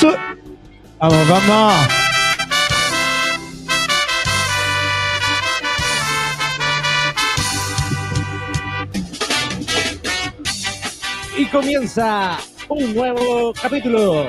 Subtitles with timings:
[0.00, 0.16] Su-
[0.98, 1.88] Vamos, vamos.
[11.36, 14.28] Y comienza un nuevo capítulo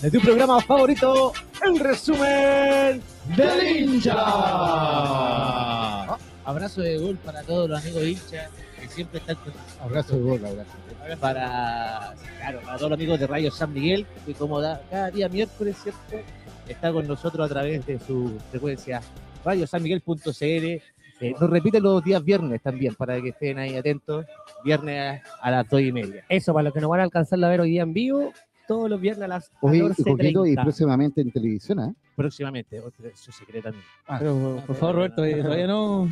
[0.00, 3.02] de tu programa favorito, el resumen
[3.36, 4.14] del hincha.
[6.44, 8.48] Abrazo de gol para todos los amigos hinchas
[8.86, 10.70] que siempre están con Abrazo de gol, abrazo.
[11.20, 15.28] para, claro, para todos los amigos de Radio San Miguel, que como da- cada día
[15.28, 16.00] miércoles, ¿cierto?
[16.68, 19.00] Está con nosotros a través de su frecuencia
[19.44, 20.82] radiosanmiguel.cl.
[21.18, 24.26] Eh, nos repite los días viernes también, para que estén ahí atentos.
[24.64, 26.24] Viernes a las dos y media.
[26.28, 28.32] Eso, para los que no van a alcanzar a ver hoy día en vivo,
[28.66, 30.62] todos los viernes a las Hoy, y Coquito, y 14.30.
[30.62, 31.94] próximamente en televisión, ¿ah?
[32.16, 33.84] Próximamente, otro- eso se cree también.
[34.18, 36.06] Pero, por favor, Roberto, eh, todavía no.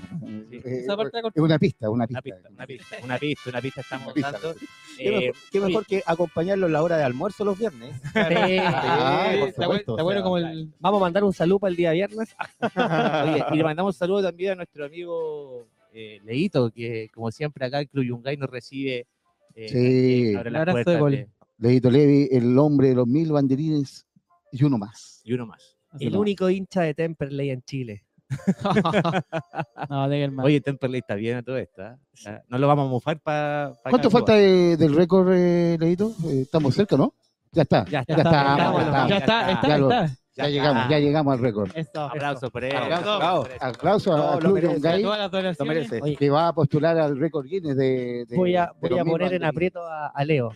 [0.53, 0.89] Eh, es
[1.37, 2.49] una pista, una Una pista.
[2.51, 4.33] una pista, una pista, una pista estamos Una pista.
[4.33, 4.55] dando.
[4.99, 7.95] Qué Eh, mejor, qué mejor que acompañarlo en la hora de almuerzo los viernes.
[8.03, 8.59] Sí.
[8.61, 10.73] Ah, por está, bueno, supuesto, está o bueno sea, como el.
[10.79, 12.37] Vamos a mandar un saludo para el día viernes.
[12.77, 17.81] Oye, y le mandamos saludos también a nuestro amigo eh, Leito, que como siempre acá
[17.81, 19.07] en Club Yungay nos recibe.
[19.57, 20.35] eh, Sí.
[20.37, 24.07] abre Un las puertas de- Leito Levi, el hombre de los mil banderines
[24.53, 25.21] y uno más.
[25.25, 25.77] y uno más.
[26.01, 28.05] El único hincha de Temperley en Chile.
[29.89, 30.43] No.
[30.43, 31.83] Oye, Temperley está bien a todo esto.
[31.83, 31.97] ¿ah?
[32.27, 33.73] Ah, No lo vamos a mufar para.
[33.83, 36.15] ¿Cuánto falta de- del récord, eh, Leito?
[36.25, 37.15] Eh, estamos cerca, ¿no?
[37.53, 37.85] Ya está.
[37.85, 39.09] Ya Ya está, está, ya ya está, está.
[39.09, 40.17] Ya está, está, Ya está.
[40.37, 41.71] Ya llegamos, ya llegamos al récord.
[41.77, 42.01] Eso.
[42.03, 42.75] Aplauso por él.
[42.77, 43.49] Aplauso.
[43.61, 44.59] Aplauso No, a Club.
[44.61, 45.05] Yungay.
[46.03, 48.25] Oye, que va a postular al récord Guinness de.
[48.29, 50.53] de- voy a, de voy a poner en aprieto a, a Leo.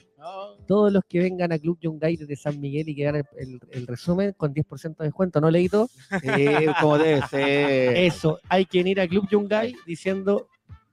[0.66, 3.86] Todos los que vengan a Club Yungay de San Miguel y que ganen el, el
[3.86, 5.88] resumen con 10% de descuento, ¿no, Leito?
[6.20, 6.46] Sí,
[6.80, 7.96] como debe ser.
[7.98, 10.48] Eso, hay que ir a Club Yungay diciendo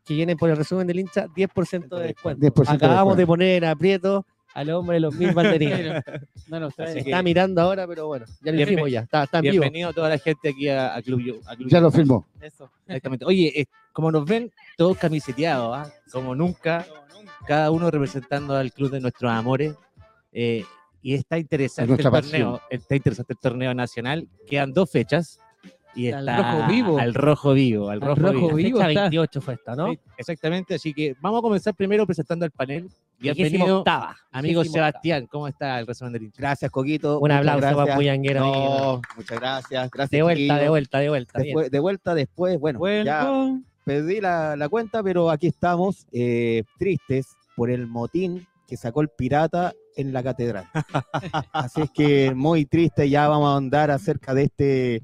[0.06, 2.46] que vienen por el resumen del hincha 10% de descuento.
[2.46, 3.28] 10% de Acabamos de descuento.
[3.28, 4.26] poner en aprieto
[4.56, 6.02] al hombre de los mil banderines.
[6.48, 6.68] No.
[6.68, 9.02] Así que- Está mirando ahora, pero bueno, ya lo hicimos ya.
[9.02, 9.62] Está, está en vivo.
[9.64, 11.90] Bienvenido toda la gente aquí a, a Club a Club Ya lo.
[11.90, 12.72] Eso.
[12.88, 13.26] Exactamente.
[13.26, 15.92] Oye, eh, como nos ven, todos camiseteados, ¿ah?
[16.12, 16.86] como nunca,
[17.46, 19.76] cada uno representando al club de nuestros amores.
[20.32, 20.64] eh,
[21.02, 24.28] y está interesante el torneo, está interesante el torneo nacional.
[24.48, 25.40] Quedan dos fechas
[25.96, 27.00] y Al está rojo vivo.
[27.00, 28.54] al rojo vivo, al Al rojo, vivo.
[28.56, 28.78] vivo.
[28.80, 29.02] Fecha está.
[29.04, 29.92] 28 fue esta, ¿no?
[29.92, 32.90] Sí, exactamente, así que vamos a comenzar primero presentando al panel.
[33.18, 34.16] Bienvenido, octava.
[34.32, 36.42] amigo Sebastián, ¿cómo está el resumen del hincha?
[36.42, 37.20] Gracias, Coquito.
[37.20, 37.96] Un aplauso para.
[37.96, 38.40] Puyanguero.
[38.42, 39.90] No, muchas gracias.
[39.90, 40.10] Gracias.
[40.12, 41.40] De vuelta, de vuelta, de vuelta.
[41.40, 43.30] Después- de vuelta después, bueno, ya
[43.86, 49.10] perdí la, la cuenta, pero aquí estamos eh, tristes por el motín que sacó el
[49.10, 50.66] pirata en la catedral.
[51.54, 55.04] Así es que muy triste, ya vamos a andar acerca de este,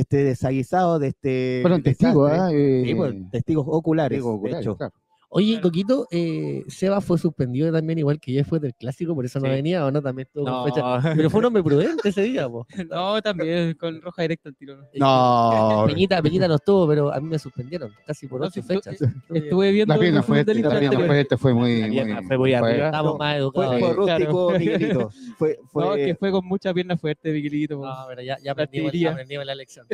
[0.00, 2.32] de este desaguisado, de este Fueron testigos.
[2.32, 2.50] ¿ah?
[2.52, 4.76] Eh, Sí, pues, testigos oculares, testigos de oculares, hecho.
[4.76, 4.94] claro.
[5.32, 9.38] Oye, Coquito, eh, Seba fue suspendido también, igual que ya fue del clásico, por eso
[9.38, 10.02] no venía, ¿o no?
[10.02, 11.14] También estuvo con No, fecha.
[11.14, 12.66] Pero fue un hombre prudente ese día, po.
[12.90, 14.76] No, también con roja directa al tiro.
[14.94, 18.98] No, Peñita, Peñita no estuvo, pero a mí me suspendieron casi por No, ocho fechas.
[19.32, 19.94] Estuve viendo.
[19.94, 20.70] La pierna el fue, del la
[21.06, 22.86] fue, este fue muy, La pierna muy, fue muy arriba.
[22.86, 23.78] Estamos más educados.
[23.78, 24.50] fue rústico, Claro.
[24.58, 25.10] Miguelito.
[25.38, 27.78] Fue, fue, No, que fue con mucha pierna fuerte, Miguelito.
[27.78, 27.86] po.
[27.86, 29.86] No, pero ya, ya aprendimos, aprendimos la lección.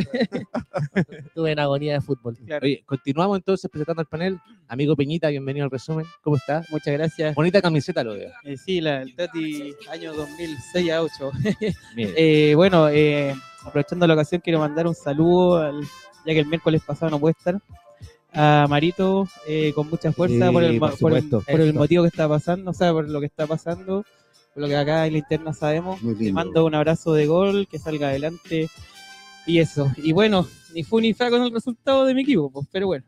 [1.26, 2.38] Estuve en agonía de fútbol.
[2.62, 4.38] Oye, continuamos entonces presentando al panel.
[4.68, 6.06] Amigo Peñita, bienvenido al resumen.
[6.22, 6.70] ¿Cómo estás?
[6.70, 7.34] Muchas gracias.
[7.34, 8.30] Bonita camiseta lo veo.
[8.44, 11.30] Eh, sí, la, el Tati año 2006 a 8.
[11.96, 12.12] Bien.
[12.16, 15.82] Eh, bueno, eh, aprovechando la ocasión, quiero mandar un saludo, al-
[16.26, 17.58] ya que el miércoles pasado no puede estar,
[18.32, 22.02] a Marito eh, con mucha fuerza Sí, por, el, por por el- por el motivo
[22.02, 24.04] que está pasando, o sea, por lo que está pasando,
[24.52, 26.02] por lo que acá en la interna sabemos.
[26.02, 26.32] lindo.
[26.32, 28.68] mando un abrazo de gol, que salga adelante
[29.46, 29.90] y eso.
[29.96, 33.04] Y bueno, ni fu ni fa con el resultado de mi equipo, pues, pero bueno.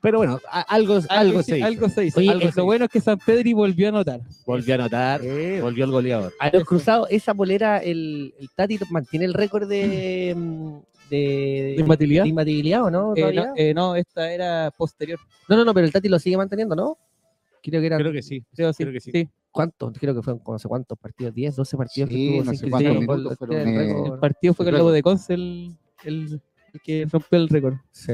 [0.00, 1.66] Pero bueno, a- algo, algo, se hizo.
[1.66, 2.20] algo se hizo.
[2.20, 4.20] Oye, Algo- lo bueno es que San Pedri volvió a anotar.
[4.46, 5.20] Volvió a anotar,
[5.60, 6.32] volvió el goleador.
[6.38, 10.76] A los cruzados, esa bolera, el, el Tati mantiene el récord de, mm,
[11.10, 11.16] de,
[11.76, 12.22] ¿De imbatibilidad?
[12.24, 13.12] de imbatibilidad, ¿o no?
[13.16, 15.18] Eh, no, eh, no, esta era posterior.
[15.48, 16.96] no, no, no, pero el Tati lo sigue manteniendo, ¿no?
[17.62, 18.42] Creo que eran, Creo que sí.
[18.54, 19.10] Creo, sí, Creo que sí.
[19.12, 19.28] sí.
[19.52, 19.92] ¿cuántos?
[19.98, 22.64] Creo que fueron no sé cuántos partidos, 10, 12 partidos que Sí, estuvo no sé
[22.64, 24.02] que cuántos minutos fueron, es el eh.
[24.06, 26.40] El partido fue con el Lobo de Conce el, el-
[26.72, 27.74] el que rompió el récord.
[27.90, 28.12] Sí.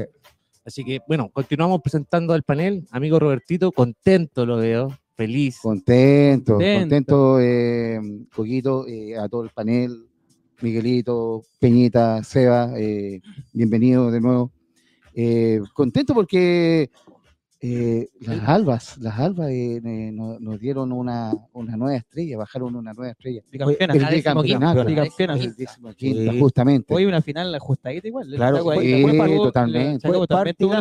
[0.69, 2.85] Así que, bueno, continuamos presentando al panel.
[2.91, 5.57] Amigo Robertito, contento lo veo, feliz.
[5.63, 6.79] Contento, Contento.
[6.81, 7.99] contento, eh,
[8.31, 10.05] Coquito, eh, a todo el panel,
[10.61, 13.19] Miguelito, Peñita, Seba, eh,
[13.51, 14.51] bienvenido de nuevo.
[15.15, 16.91] Eh, contento porque
[17.61, 22.75] eh, las albas, las albas eh, eh, nos, nos dieron una, una nueva estrella, bajaron
[22.75, 23.41] una nueva estrella.
[23.51, 23.93] Bicampeona.
[23.93, 24.05] El
[26.39, 26.93] justamente.
[26.93, 28.29] Hoy una final ajustadita igual.
[28.33, 28.63] Claro,
[29.37, 30.07] totalmente.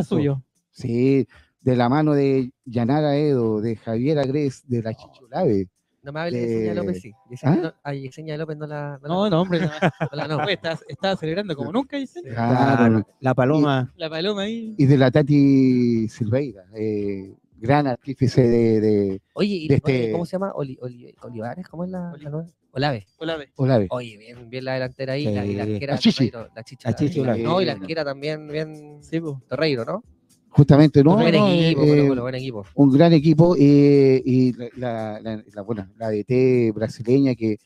[0.05, 0.43] Suyo.
[0.71, 1.27] Sí,
[1.61, 5.69] de la mano de Yanara Edo, de Javier Agres, de la Chicholave.
[6.09, 7.13] No me hables de Yesenia López, sí.
[7.29, 7.63] Yesenia, ¿Ah?
[7.65, 8.99] no, a Yesenia López no la.
[9.03, 9.61] No, No, la- no, hombre.
[9.61, 9.67] No,
[10.27, 12.23] no la estaba, estaba celebrando como nunca, dice.
[12.23, 13.07] Claro.
[13.21, 13.93] La paloma.
[13.99, 14.75] La paloma ahí.
[14.79, 20.13] Y de la Tati Silveira, eh, gran artífice de, de Oye, y- de este- oye,
[20.13, 20.53] ¿cómo se llama?
[20.55, 22.49] Oli- Oli- Olivares, ¿cómo es la, la nueva?
[22.73, 23.07] Olave.
[23.19, 23.51] Hola, ve.
[23.57, 23.87] Olave.
[23.91, 25.25] Oye, bien, bien la delantera ahí.
[25.27, 25.73] La, y la Sí.
[25.75, 25.93] arquera.
[25.93, 26.31] La Chichi.
[26.31, 26.85] Torreiro, La chichi.
[26.89, 27.43] La Chichi la- Olave.
[27.43, 28.99] No, y la arquera también, bien.
[29.03, 29.21] Sí.
[29.47, 30.03] Torreiro, ¿no?
[30.51, 31.15] Justamente, ¿no?
[31.15, 32.65] buen no, equipo, eh, Colo Colo, buen equipo.
[32.75, 37.59] un gran equipo eh, y la, la, la, bueno, la DT brasileña que,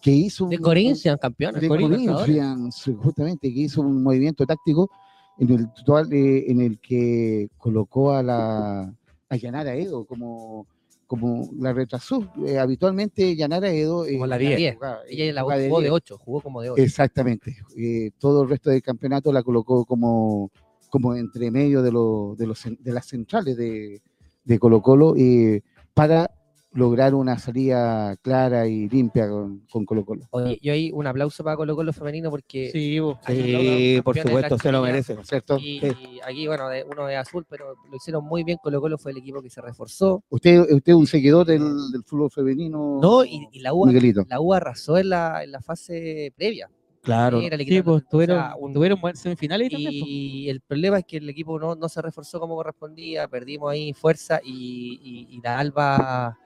[0.00, 1.54] que hizo De un- Corinthians, campeón.
[1.60, 2.90] de Corinthians.
[3.00, 4.90] Justamente, que hizo un movimiento táctico
[5.38, 8.92] en el, total, eh, en el que colocó a la
[9.28, 10.66] a Yanara Edo como,
[11.06, 12.28] como la retrasó.
[12.44, 14.74] Eh, habitualmente Yanara Edo eh, Como la La 10.
[14.74, 15.90] jugaba- Ella la jugó de 10.
[15.92, 16.82] 8, jugó como de 8.
[16.82, 17.56] Exactamente.
[17.76, 20.50] Eh, todo el resto del campeonato la colocó como,
[20.92, 24.02] como entre medio de, lo- de, los, de las centrales de,
[24.44, 25.62] de Colo Colo eh,
[25.94, 26.30] para
[26.74, 30.26] lograr una salida clara y limpia con, con Colo Colo.
[30.32, 33.18] Oye, yo ahí un aplauso para Colo Colo femenino porque Sí, po.
[33.26, 35.16] Sí, por de supuesto, se lo merece.
[35.22, 35.56] ¿Cierto?
[35.58, 35.86] Y, Sí.
[36.16, 38.58] y aquí, bueno, de- uno es azul, pero lo hicieron muy bien.
[38.62, 40.22] Colo Colo fue el equipo que se reforzó.
[40.28, 42.98] Usted, usted es un seguidor del, del fútbol femenino.
[43.00, 44.26] No, y, y la U, Miguelito.
[44.28, 46.68] la U arrasó en la, en la fase previa.
[47.02, 47.40] Claro.
[47.40, 50.00] Era el Sí, equipo- pues tuvieron, o sea, un- tuvieron buenas semifinales y también.
[50.00, 50.06] po.
[50.08, 53.92] Y el problema es que el equipo no, no se reforzó como correspondía, perdimos ahí
[53.92, 55.00] fuerza y,
[55.30, 56.38] y, y la Alba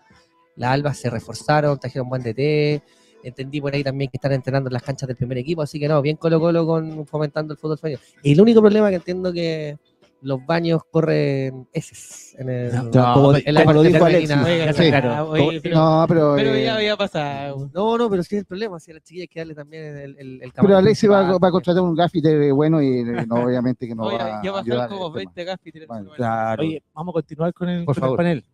[0.57, 2.83] la Alba se reforzaron, trajeron buen DT.
[3.23, 5.89] Entendí por ahí también que están entrenando en las canchas del primer equipo, así que
[5.89, 8.01] no, bien Colo Colo con fomentando el fútbol femenino.
[8.23, 9.77] Y el único problema que entiendo que
[10.23, 14.35] los baños corren heces en, el, No, como- en la como lo parte dijo femenina.
[14.43, 14.53] Alexis.
[14.61, 14.91] Oiga, Sí.
[14.91, 17.71] claro, oye, pero, No, pero, pero eh, ya había pasado.
[17.73, 19.85] No, no, pero sí es el problema, si a las chiquillas hay que darle también
[19.97, 23.35] el, el, el pero Alexis va, va a contratar un gafite bueno y eh, no,
[23.45, 25.17] obviamente que no Oye, va ya a pasaron ayudar como el tema.
[25.17, 26.63] 20 gas y tiré- Vale, Claro.
[26.63, 28.17] Oye, vamos a continuar con el, Por con el favor.
[28.17, 28.45] panel.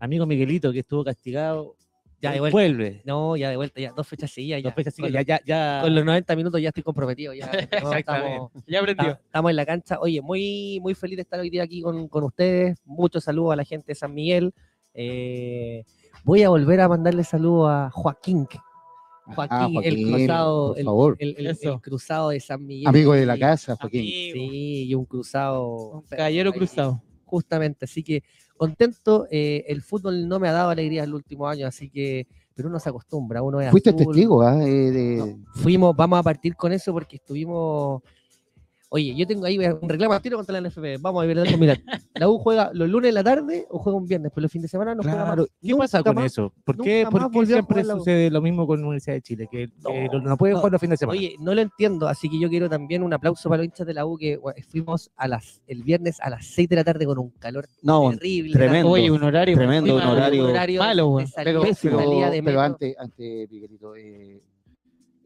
[0.00, 1.76] Amigo Miguelito, que estuvo castigado,
[2.22, 2.54] Ya, de vuelta.
[2.54, 3.02] vuelve.
[3.04, 4.62] No, ya de vuelta, ya dos fechas seguidas.
[4.62, 4.74] Dos Ya.
[4.74, 5.80] fechas, así Con que ya, ya, ya.
[5.82, 7.32] Con los 90 minutos ya estoy comprometido.
[7.32, 7.98] Ya, no, Exactamente.
[8.34, 9.10] estamos, Ya aprendió.
[9.10, 9.98] esta- estamos en la cancha.
[10.00, 12.78] Oye, muy, muy feliz de estar hoy día aquí con, con ustedes.
[12.84, 14.52] Muchos saludos a la gente de San Miguel.
[14.92, 15.84] Eh,
[16.24, 18.46] voy a volver a mandarle saludos a Joaquín.
[19.26, 21.16] Joaquín, Ah, el Joaquín, cruzado, por el, favor.
[21.20, 22.88] el- el- el cruzado de San Miguel.
[22.88, 24.00] Amigo de la casa, Joaquín.
[24.00, 24.34] Amigo.
[24.34, 25.76] Sí, y un cruzado.
[25.92, 27.02] Un caballero cruzado.
[27.24, 28.24] Justamente, así que
[28.60, 29.26] contento.
[29.30, 32.68] eh, el fútbol no me ha dado alegría en los últimos años, así que, pero
[32.68, 34.04] uno se acostumbra, uno es Fuiste azul.
[34.04, 34.62] testigo ¿ah?
[34.62, 38.02] Eh, de, fuimos, vamos a partir con eso porque estuvimos.
[38.92, 40.98] Oye, yo tengo ahí un reclamo al tiro contra la NFP.
[41.00, 41.76] Vamos a ver, mira,
[42.14, 44.64] la U juega los lunes en la tarde o juega un viernes, pero los fines
[44.64, 45.46] de semana no juega más.
[45.62, 46.24] ¿Qué pasa con más.
[46.26, 46.52] eso?
[46.64, 49.48] ¿Por qué, por qué siempre sucede lo mismo con la Universidad de Chile?
[49.48, 50.58] Que, No, no, no puede no.
[50.58, 51.18] jugar los fines de semana.
[51.18, 53.94] Oye, no lo entiendo, así que yo quiero también un aplauso para los hinchas de
[53.94, 57.06] la U que bueno, fuimos a las, el viernes a las 6 de la tarde
[57.06, 58.52] con un calor No, terrible.
[58.54, 58.90] tremendo.
[58.90, 59.56] Oye, un horario.
[59.56, 61.26] Tremendo, un horario malo, de weón.
[61.28, 64.40] salida- pero, pero- salida de pero antes, antes Miguelito, eh,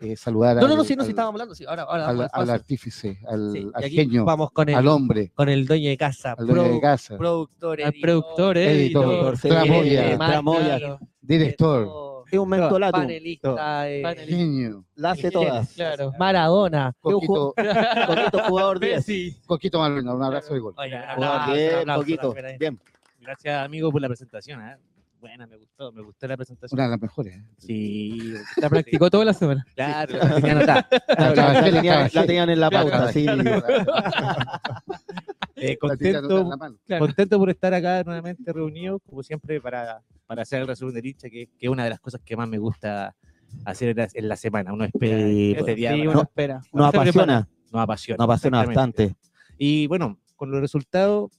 [0.04, 1.64] eh, saludar No, no, al, no, sí, no, sí, al- estábamos hablando, sí.
[1.66, 5.66] Ahora, ahora al- artífice, al, sí, al genio, Vamos con el, al hombre, con el
[5.66, 10.16] dueño de casa, al dueño de casa, productor, Al editor, productor, editor, editor, sí, tramoya,
[10.18, 11.88] tramoya, claro, director,
[12.30, 12.92] Es un mentolato.
[12.98, 14.36] panelista, eh, Panelista.
[14.36, 15.72] genio, La hace todas.
[15.74, 16.12] Claro.
[16.18, 16.92] Maradona.
[17.00, 17.54] Coquito,
[18.06, 18.96] Coquito jugador 10.
[18.96, 19.36] Messi.
[19.46, 20.74] Coquito Malvina, un abrazo de gol.
[20.76, 22.22] Oye, Jugador aplauso, 10, aplauso Coquito.
[22.28, 22.58] también ahí.
[22.58, 22.80] Bien.
[23.20, 24.60] Gracias, amigo, por la presentación.
[24.66, 24.76] ¿eh?
[25.24, 26.76] Buena, me gustó, me gustó la presentación.
[26.78, 27.34] Una de las mejores.
[27.34, 27.44] ¿eh?
[27.56, 29.64] Sí, La practicó toda la semana.
[29.74, 30.88] claro, la tenía anotada.
[31.18, 33.26] La La, tenían, la tenían en la Claro, pauta, sí.
[35.56, 36.50] Eh, contento.
[36.86, 37.06] Claro.
[37.06, 41.30] contento por estar acá nuevamente reunidos, como siempre, para, para hacer el resumen del hincha,
[41.30, 43.16] que, que es una de las cosas que más me gusta
[43.64, 44.74] hacer en la, en la semana.
[44.74, 46.60] Uno espera Sí, este día Sí, para- uno espera.
[46.70, 48.16] Nos apasiona, nos apasiona.
[48.18, 49.16] nos apasiona bastante.
[49.56, 51.30] Y bueno, con los resultados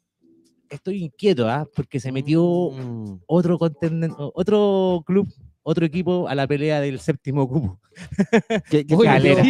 [0.76, 1.68] estoy inquieto, ¿ah?
[1.76, 3.20] porque se metió Mm.
[3.28, 3.58] otro
[4.34, 5.28] otro club,
[5.64, 7.80] otro equipo a la pelea del séptimo cupo.
[8.70, 9.44] ¿Qué- qué Calera.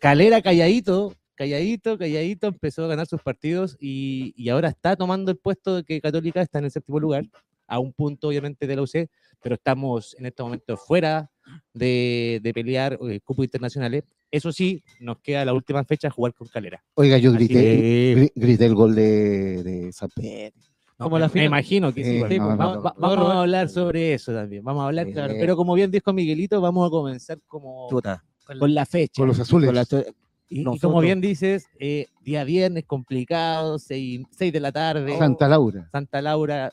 [0.00, 5.36] Calera calladito, calladito, calladito, empezó a ganar sus partidos y, y ahora está tomando el
[5.38, 7.24] puesto de que Católica está en el séptimo lugar,
[7.66, 9.08] a un punto obviamente de la UC,
[9.42, 11.30] pero estamos en este momento fuera
[11.72, 14.04] de, de pelear eh, cupos internacionales.
[14.30, 16.82] Eso sí, nos queda la última fecha jugar con Calera.
[16.94, 20.52] Oiga, yo grité, que- gri- grité el gol de, de San Pedro.
[20.98, 22.16] No, Como la me imagino que sí.
[22.16, 22.82] Eh, bueno, no, no, vamos, no.
[22.82, 24.64] va- No, vamos a hablar sobre eso también.
[24.64, 25.34] Vamos a hablar, Eh, claro.
[25.38, 28.24] Pero como bien dijo Miguelito, vamos a comenzar como Chuta.
[28.58, 29.20] con la fecha.
[29.22, 29.68] Con los azules.
[29.68, 29.86] Con la-
[30.50, 35.88] Y, y como bien dices, eh, día viernes complicado, 6 de la tarde, Santa Laura.
[35.92, 36.72] Santa Laura,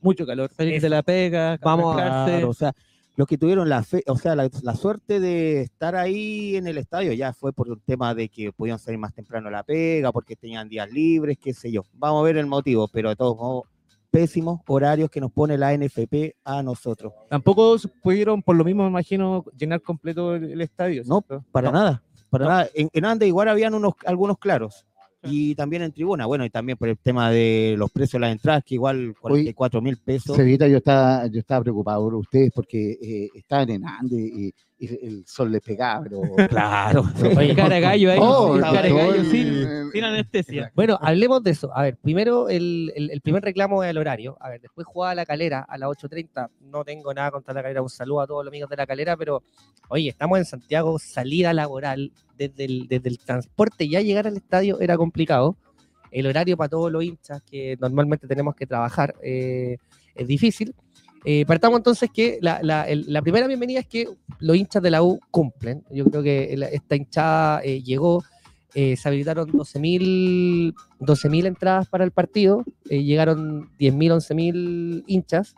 [0.00, 0.50] mucho calor.
[0.56, 2.24] Salir de la pega, Vamos a-.
[2.26, 2.72] Claro, o sea,
[3.18, 6.78] los que tuvieron la fe, o sea, la, la suerte de estar ahí en el
[6.78, 10.12] estadio ya fue por un tema de que podían salir más temprano a la pega,
[10.12, 11.82] porque tenían días libres, qué sé yo.
[11.94, 13.64] Vamos a ver el motivo, pero de todos modos,
[14.08, 17.12] pésimos horarios que nos pone la NFP a nosotros.
[17.28, 21.02] Tampoco pudieron, por lo mismo me imagino, llenar completo el, el estadio.
[21.04, 21.44] No, ¿cierto?
[21.50, 21.78] Para No.
[21.78, 22.50] nada, para No.
[22.52, 22.68] nada.
[22.72, 24.86] En, en igual habían unos, algunos claros.
[25.22, 28.32] Y también en tribuna, bueno, y también por el tema de los precios de las
[28.32, 30.36] entradas, que igual 44 mil pesos.
[30.36, 34.86] Cevita, yo estaba, yo estaba preocupado por ustedes porque eh, estaban en Ande y, y
[35.06, 36.22] el sol les pegaba, pero...
[36.48, 37.04] Claro.
[37.36, 40.70] Oye, cara gallo ahí, Oh, cara gallo el- sin, sin anestesia.
[40.74, 41.70] Bueno, hablemos de eso.
[41.76, 44.36] A ver, primero el, el- el primer reclamo es el horario.
[44.40, 46.48] A ver, después jugaba la calera a las 8.30.
[46.60, 47.82] No tengo nada contra la calera.
[47.82, 49.42] Un saludo a todos los amigos de la calera, pero
[49.88, 54.80] oye, estamos en Santiago, salida laboral desde el, desde el transporte, ya llegar al estadio
[54.80, 55.56] era complicado.
[56.10, 59.76] El horario para todos los hinchas que normalmente tenemos que trabajar eh,
[60.14, 60.74] es difícil.
[61.24, 64.08] Eh, partamos entonces que la, la- primera bienvenida es que
[64.38, 65.84] los hinchas de la U cumplen.
[65.90, 68.22] Yo creo que esta hinchada eh, llegó,
[68.74, 75.54] eh, se habilitaron 12.000 12.000 entradas para el partido, llegaron 10.000, 11.000 hinchas.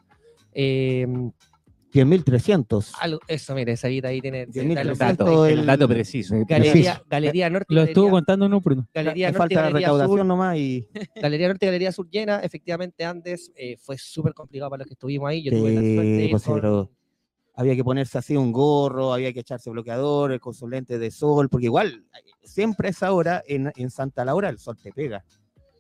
[1.93, 2.93] Eh, 10.300.
[3.01, 6.35] algo- eso, mire, esa guita ahí tiene, 10.300 tiene Dato, el- el dato preciso.
[6.47, 8.89] Galería, Galería Norte, Lo estuvo Galería, contando uno por uno.
[8.95, 12.09] Galería Me Norte, falta la Galería recaudación Sur, nomás y Galería Norte y Galería Sur
[12.11, 12.41] llena.
[12.41, 15.43] Efectivamente, antes eh, fue súper complicado para los que estuvimos ahí.
[15.43, 16.91] Yo tuve la Sí, suerte pues, con- pero
[17.55, 21.49] había que ponerse así un gorro, había que echarse bloqueador, con sus lentes de sol,
[21.51, 22.05] porque igual
[22.43, 25.25] siempre a esa hora en, en Santa Laura el sol te pega,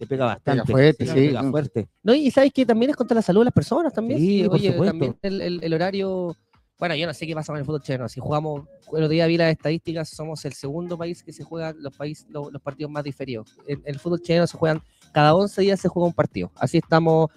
[0.00, 1.14] te pega bastante, fuerte, te sí.
[1.28, 1.88] pega fuerte.
[2.02, 4.18] No, y sabes que también es contra la salud de las personas también.
[4.18, 4.90] Sí, por oye, supuesto.
[4.92, 6.34] también el, el- el horario.
[6.78, 8.08] Bueno, yo no sé qué pasa con el fútbol chileno.
[8.08, 11.74] Si jugamos, el otro día vi las estadísticas, somos el segundo país que se juega
[11.78, 13.54] los, país, los, los partidos más diferidos.
[13.68, 14.80] En el fútbol chileno se juegan,
[15.12, 16.50] cada 11 días se juega un partido.
[16.56, 17.28] Así estamos.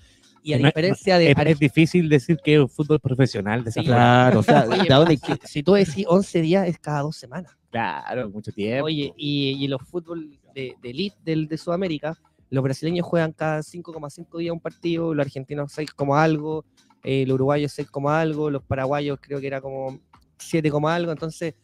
[0.41, 1.31] Y a No es- diferencia de.
[1.31, 4.01] Es, es difícil decir que es un fútbol profesional de esa Sí, forma.
[4.01, 7.17] Claro, o sea, Oye, ¿de dónde si, si tú decís 11 días, es cada dos
[7.17, 7.51] semanas.
[7.69, 8.85] Claro, mucho tiempo.
[8.85, 12.17] Oye, y, y los fútbol de, de elite del, de Sudamérica,
[12.53, 16.65] los brasileños juegan cada 5,5 días un partido, los argentinos 6, como algo,
[17.03, 19.99] eh, los uruguayos 6, como algo, los paraguayos creo que era como
[20.37, 21.11] 7, como algo.
[21.11, 21.55] Entonces,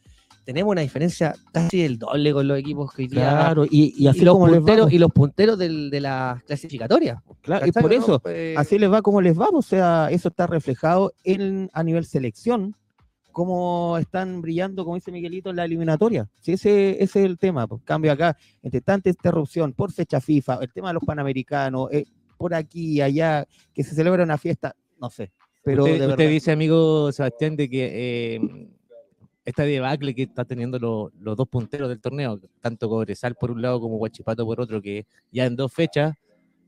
[0.45, 3.29] tenemos una diferencia casi del doble con los equipos que hoy día.
[3.29, 6.01] Claro, y, y y, así los como les va, punteros, y los punteros del- de
[6.01, 7.19] las clasificatorias.
[7.41, 7.97] claro, y ¿cachai, por no?
[8.03, 11.83] eso, Pues, así les va como les va, o sea, eso está reflejado en, a
[11.83, 12.75] nivel selección,
[13.31, 16.27] cómo están brillando, como dice Miguelito, en la eliminatoria.
[16.41, 17.67] Sí, ese, ese es el tema.
[17.67, 22.05] Pues, cambio acá, entre tanta interrupción por fecha FIFA, el tema de los panamericanos, eh,
[22.37, 25.31] por aquí allá, que se celebra una fiesta, no sé.
[25.63, 28.69] Pero usted, dice, amigo Sebastián, de que eh,
[29.45, 33.61] esta debacle que está teniendo lo- los dos punteros del torneo, tanto Cobresal por un
[33.61, 36.15] lado como Guachipato por otro, que ya en dos fechas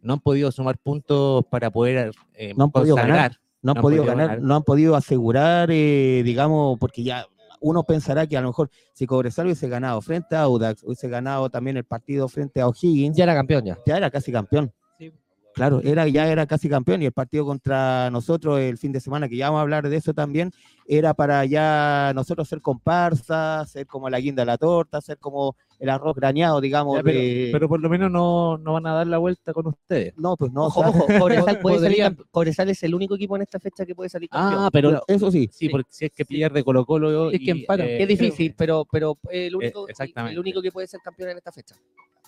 [0.02, 3.38] no han podido sumar puntos para poder eh, No han podido ganar.
[3.62, 4.42] No han podido podido ganar, ganar.
[4.42, 7.26] no han podido asegurar, eh, digamos, porque ya
[7.60, 11.50] uno pensará que a lo mejor si Cobresal hubiese ganado frente a Audax, hubiese ganado
[11.50, 13.78] también el partido frente a O'Higgins, ya era campeón ya.
[13.86, 14.74] ya era casi campeón.
[14.98, 15.14] Sí.
[15.54, 19.30] Claro, era, ya era casi campeón y el partido contra nosotros el fin de semana,
[19.30, 20.52] que ya vamos a hablar de eso también,
[20.88, 25.56] era para ya nosotros ser comparsa, ser como la guinda de la torta, ser como
[25.82, 26.96] el arroz graneado, digamos.
[26.98, 29.68] Ya, pero, de- pero por lo menos no, no van a dar la vuelta con
[29.68, 30.14] ustedes.
[30.16, 30.66] no, pues no.
[30.68, 34.30] Ojo, Cobresal, puede salir Cobresal es el único equipo en esta fecha que puede salir
[34.30, 34.64] campeón.
[34.64, 35.70] Ah, pero eso sí, sí, sí.
[35.70, 37.32] porque si es que pierde Colo Colo.
[37.32, 37.88] Es que empatan.
[37.90, 40.34] es difícil, pero, pero el, único, el- exactamente.
[40.34, 41.76] el único que puede ser campeón en esta fecha.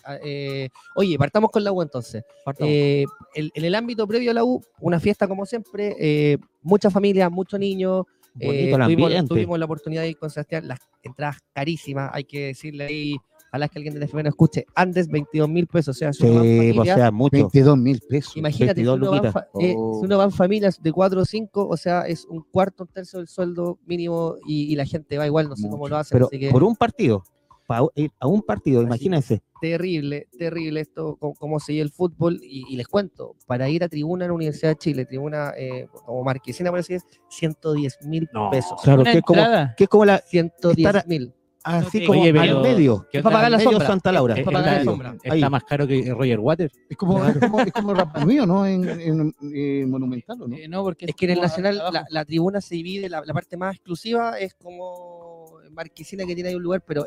[0.04, 2.24] Ah, eh, oye, partamos con la U entonces.
[2.58, 6.92] Eh, el- en el ámbito previo a la U, una fiesta como siempre, eh, muchas
[6.92, 8.04] familias, muchos niños.
[8.40, 12.84] eh, tuvimos, tuvimos la oportunidad de ir con Sebastián, las entradas carísimas, hay que decirle
[12.84, 13.16] ahí,
[13.54, 16.76] ojalá que alguien de FB no escuche, antes 22 mil pesos, o sea, si Sí,
[16.76, 17.30] o sea, mucho.
[17.36, 18.36] 22 mil pesos.
[18.36, 20.00] Imagínate, si 22 uno, va en eh, Oh.
[20.00, 22.88] si uno va en familias de 4 o 5, o sea, es un cuarto, un
[22.88, 26.16] tercio del sueldo mínimo y, y la gente va igual, no sé cómo lo hacen.
[26.16, 27.22] Pero así que por un partido,
[27.68, 29.42] pa- ir a un partido, Así imagínense.
[29.60, 32.40] terrible, terrible esto, cómo, cómo se lleva el fútbol.
[32.42, 35.86] Y, y les cuento, para ir a tribuna en la Universidad de Chile, tribuna eh,
[36.04, 38.50] como marquesina, por así es, 110 mil No.
[38.50, 38.80] pesos.
[38.82, 39.74] Claro, que es como, entrada.
[39.76, 41.32] que es como la, 110 Estar- mil.
[41.64, 43.06] Así como Oye, al medio.
[43.10, 43.86] ¿Qué Es para pagar la sombra.
[43.86, 44.34] Santa Laura.
[44.34, 45.16] Es para pagar la está- sombra.
[45.22, 45.50] Está Ahí.
[45.50, 46.70] más caro que Roger Water.
[46.88, 48.66] Es como, es como, es como Rapa Nui, ¿o ¿no?
[48.66, 50.56] En, en, en Monumental, ¿o ¿no?
[50.56, 53.32] Eh, no, porque Es que en el Nacional la, la tribuna se divide, la, la
[53.34, 57.06] parte más exclusiva es como marquesina que tiene ahí un lugar, pero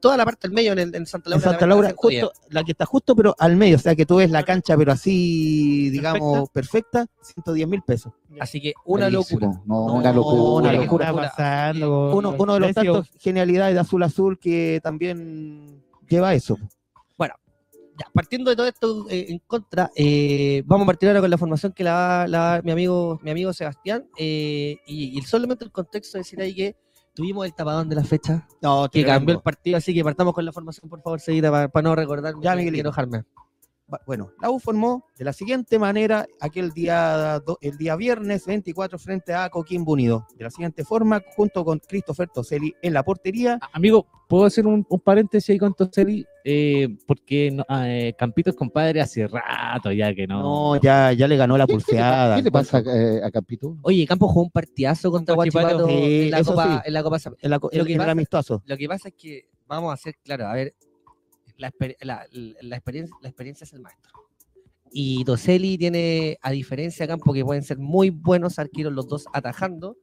[0.00, 1.44] toda la parte del medio en, el- en Santa En Laura.
[1.50, 2.22] Santa la Laura, 110.
[2.24, 3.76] justo, la que está justo, pero al medio.
[3.76, 8.12] O sea, que tú ves la cancha, pero así, digamos, perfecta, 110 mil pesos.
[8.40, 9.48] Así que una locura.
[9.66, 10.42] No, No, una locura.
[10.42, 11.12] una ¿Qué locura.
[11.12, 16.56] pasando Uno, uno de los tantos genialidades de Azul Azul que también lleva eso.
[17.98, 21.36] Ya, partiendo de todo esto eh, en contra, eh, vamos a partir ahora con la
[21.36, 24.06] formación que la va, mi amigo, mi amigo Sebastián.
[24.16, 26.74] eh, y, y solamente el contexto de decir ahí que
[27.14, 30.42] tuvimos el tapadón de la fecha No, que cambió el partido, así que partamos con
[30.42, 32.80] la formación, por favor, seguida, para, no recordar Ya, ni Miguelito.
[32.88, 33.24] enojarme.
[34.06, 39.34] Bueno, la U formó de la siguiente manera aquel día, el día viernes 24 frente
[39.34, 40.26] a Coquimbo Unido.
[40.36, 43.58] De la siguiente forma, junto con Christopher Toselli en la portería.
[43.72, 46.26] Amigo, ¿puedo hacer un, un paréntesis ahí con Toseli?
[46.44, 50.42] Eh, porque no, ah, eh, Campitos, compadre, hace rato ya que no.
[50.74, 52.36] No, ya, ya le ganó la pulseada.
[52.36, 53.76] ¿Qué le pasa eh, a Campito?
[53.82, 55.86] Oye, Campos jugó un partidazo contra Guachipato.
[55.86, 56.88] Sí, en, la Copa, sí.
[56.88, 58.62] en la Copa En, la Lo que en el pasa- amistoso.
[58.66, 60.74] Lo que pasa es que vamos a hacer, claro, a ver,
[61.56, 62.26] la, la-
[62.60, 64.12] la experiencia, la experiencia es el maestro.
[64.92, 69.26] Y Toselli tiene, a diferencia de Campo, que pueden ser muy buenos arqueros los dos
[69.32, 69.96] atajando,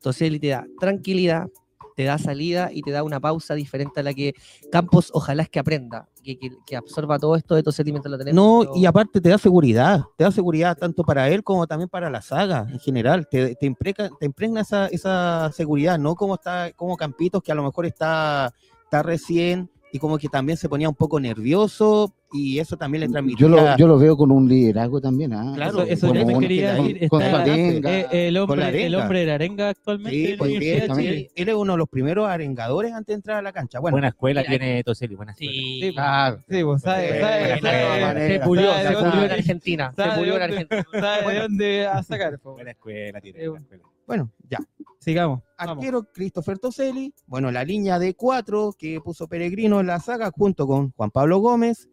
[0.00, 1.48] Toselli te da tranquilidad,
[1.96, 4.34] te da salida y te da una pausa diferente a la que
[4.70, 8.16] Campos ojalá es que aprenda, que, que- que absorba todo esto de Toselli mientras lo
[8.18, 8.36] tenemos.
[8.66, 12.08] No, y aparte te da seguridad, te da seguridad tanto para él como también para
[12.08, 13.26] la saga en general.
[13.28, 17.56] Te, te, impregna, te impregna esa, esa seguridad, no como está, como Campitos, que a
[17.56, 22.58] lo mejor está, está recién y como que también se ponía un poco nervioso y
[22.58, 23.40] eso también le transmitía.
[23.40, 25.32] Yo lo, yo lo veo con un liderazgo también.
[25.32, 25.52] ¿ah?
[25.54, 27.08] Claro, Eso, yo me quería con- decir.
[27.08, 28.98] con está- su arenga, eh, el, con hombre, el arenga.
[29.02, 33.06] hombre de la arenga actualmente Sí, pues, él, es uno de los primeros arengadores antes
[33.06, 33.78] de entrar a la cancha.
[33.80, 35.52] Bueno, buena escuela mira, tiene Toseli, buena escuela.
[35.52, 36.44] Sí, Claro.
[36.48, 38.34] Sí, pues sabe, Eh, sabe, buena sabe- manera.
[38.34, 39.94] se pulió, se pulió en Argentina.
[39.96, 40.86] Se pulió en Argentina.
[41.00, 42.38] sabe de dónde a sacar.
[42.40, 42.52] po.
[42.52, 43.48] Buena escuela tiene.
[43.48, 43.84] Buena escuela.
[44.08, 44.58] Bueno, ya.
[44.98, 45.42] Sigamos.
[45.58, 45.76] vamos.
[45.76, 50.66] Arquero Christopher Toselli, bueno, la línea de cuatro que puso Peregrino en la saga junto
[50.66, 51.88] con Juan Pablo Gómez,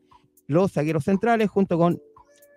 [0.48, 2.02] los zagueros centrales junto con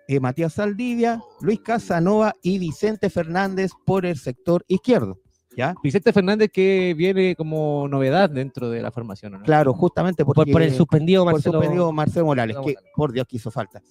[0.07, 5.19] eh, Matías Saldivia, Luis Casanova y Vicente Fernández por el sector izquierdo.
[5.57, 5.75] ¿Ya?
[5.83, 9.43] Vicente Fernández que viene como novedad dentro de la formación, ¿o ¿no?
[9.43, 11.59] Claro, justamente Por, porque por el suspendido por Marcelo.
[11.59, 12.93] suspendido Marcelo Morales, Marcelo que Morales.
[12.95, 13.81] por Dios que hizo falta.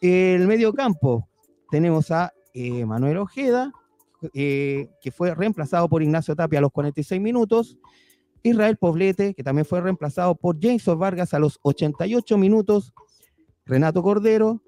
[0.00, 1.28] El medio campo
[1.70, 3.72] tenemos a eh, Manuel Ojeda,
[4.34, 7.78] eh, que fue reemplazado por Ignacio Tapia a los 46 minutos.
[8.42, 12.92] Israel Poblete, que también fue reemplazado por Jason Vargas a los 88 minutos.
[13.64, 14.62] Renato Cordero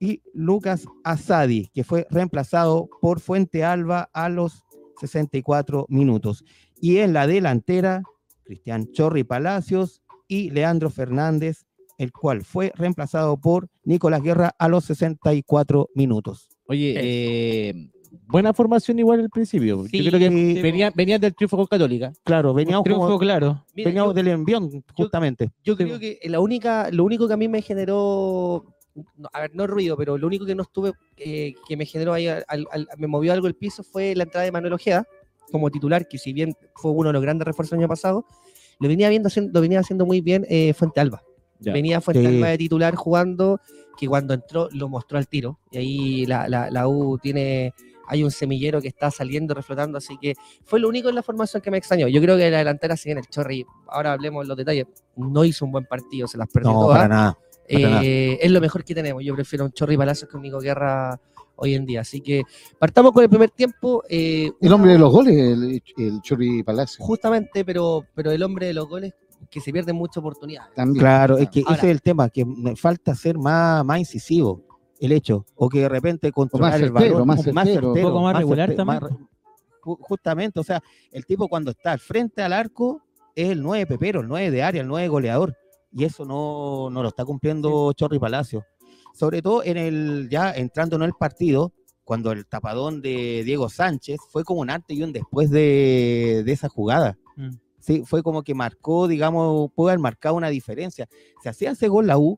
[0.00, 4.64] y Lucas Asadi, que fue reemplazado por Fuente Alba a los
[5.00, 6.44] 64 minutos.
[6.80, 8.02] Y en la delantera,
[8.44, 11.66] Cristian Chorri Palacios y Leandro Fernández,
[11.98, 16.48] el cual fue reemplazado por Nicolás Guerra a los 64 minutos.
[16.66, 17.90] Oye, eh,
[18.26, 19.84] buena formación igual al principio.
[19.90, 22.12] Sí, Yo creo que venía, venían del triunfo con Católica.
[22.24, 23.64] Claro, veníamos, Triunfo como- claro.
[23.74, 25.50] Mira, veníamos yo- del envión, justamente.
[25.64, 28.64] Yo creo que la única, lo único que a mí me generó,
[29.16, 32.12] no, a ver, no ruido, pero lo único que no estuve, eh, que me generó
[32.12, 35.06] ahí, al- al- me movió algo el piso fue la entrada de Manuel Ojeda
[35.52, 38.24] como titular, que si bien fue uno de los grandes refuerzos del año pasado,
[38.80, 41.22] lo venía viendo, haciendo- lo venía haciendo muy bien eh, Fuente Alba.
[41.60, 41.72] Ya.
[41.72, 42.36] Venía Fuente Sí.
[42.36, 43.60] Alba de titular jugando,
[43.98, 45.58] que cuando entró lo mostró al tiro.
[45.72, 47.72] Y ahí la, la- la U tiene,
[48.08, 51.62] hay un semillero que está saliendo, reflotando, así que fue lo único en la formación
[51.62, 52.08] que me extrañó.
[52.08, 55.44] Yo creo que la delantera, si bien el Chorri, ahora hablemos de los detalles, no
[55.44, 56.96] hizo un buen partido, se las perdió No, todas.
[56.98, 57.38] para nada.
[57.70, 58.04] para nada.
[58.04, 59.22] Eh, es lo mejor que tenemos.
[59.22, 61.20] Yo prefiero un Chorri Palacios que un Nico Guerra
[61.56, 62.00] hoy en día.
[62.02, 62.42] Así que
[62.78, 64.02] partamos con el primer tiempo.
[64.08, 67.04] eh, El hombre de los goles, el, el Chorri Palacio.
[67.04, 69.12] Justamente, pero, pero el hombre de los goles
[69.50, 70.72] que se pierden muchas oportunidades.
[70.74, 71.00] También.
[71.00, 74.62] Claro, es que Ahora- ese es el tema, que me falta ser más, más incisivo
[75.00, 77.92] el hecho, o que de repente controlar el certero, balón, más certero.
[77.92, 79.00] Un poco más regular también.
[79.82, 80.82] justamente, o sea,
[81.12, 83.02] el tipo cuando está al frente al arco
[83.34, 85.56] es el 9 pepero, el 9 de área, el 9 goleador,
[85.92, 88.64] y eso no, no lo está cumpliendo Chorri Palacio.
[89.14, 91.72] Sobre todo en el, ya entrando en el partido,
[92.04, 96.52] cuando el tapadón de Diego Sánchez fue como un antes y un después de, de
[96.52, 97.18] esa jugada.
[97.36, 97.50] Mm.
[97.78, 101.08] Sí, fue como que marcó, digamos, puede haber marcado una diferencia.
[101.42, 102.36] Si hacía ese gol la U,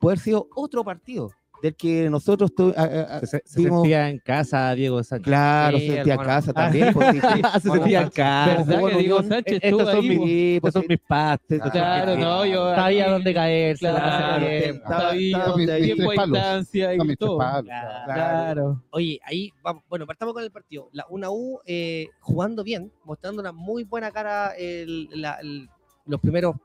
[0.00, 1.30] puede haber sido otro partido
[1.62, 5.24] del que nosotros tu- a- Se, se vimos- sentía en casa Diego Sánchez.
[5.26, 6.28] Claro, Sí, se sentía hermano.
[6.28, 6.92] casa también.
[6.94, 7.42] pues, sí, sí.
[7.62, 8.54] se sentía en casa.
[8.58, 10.08] ¿Verdad jugó que en Diego Sánchez Estos son ahí?
[10.18, 11.60] mis, estos son mis pastes.
[11.72, 13.88] Claro, no, yo Sabía dónde caerse.
[13.88, 16.36] Claro, tiempo, palos.
[16.38, 17.38] instancia y todo.
[17.38, 17.64] palos.
[17.64, 18.04] Claro.
[18.14, 18.84] Claro.
[18.90, 19.82] Oye, ahí vamos.
[19.88, 20.88] Bueno, partamos con el partido.
[20.92, 25.68] La, una U eh, jugando bien, mostrando una muy buena cara el- la- el-
[26.06, 26.56] los primeros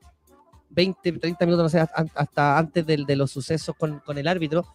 [0.70, 1.80] 20, 30 minutos, no sé,
[2.16, 4.66] hasta antes del- de, los sucesos con, con el árbitro.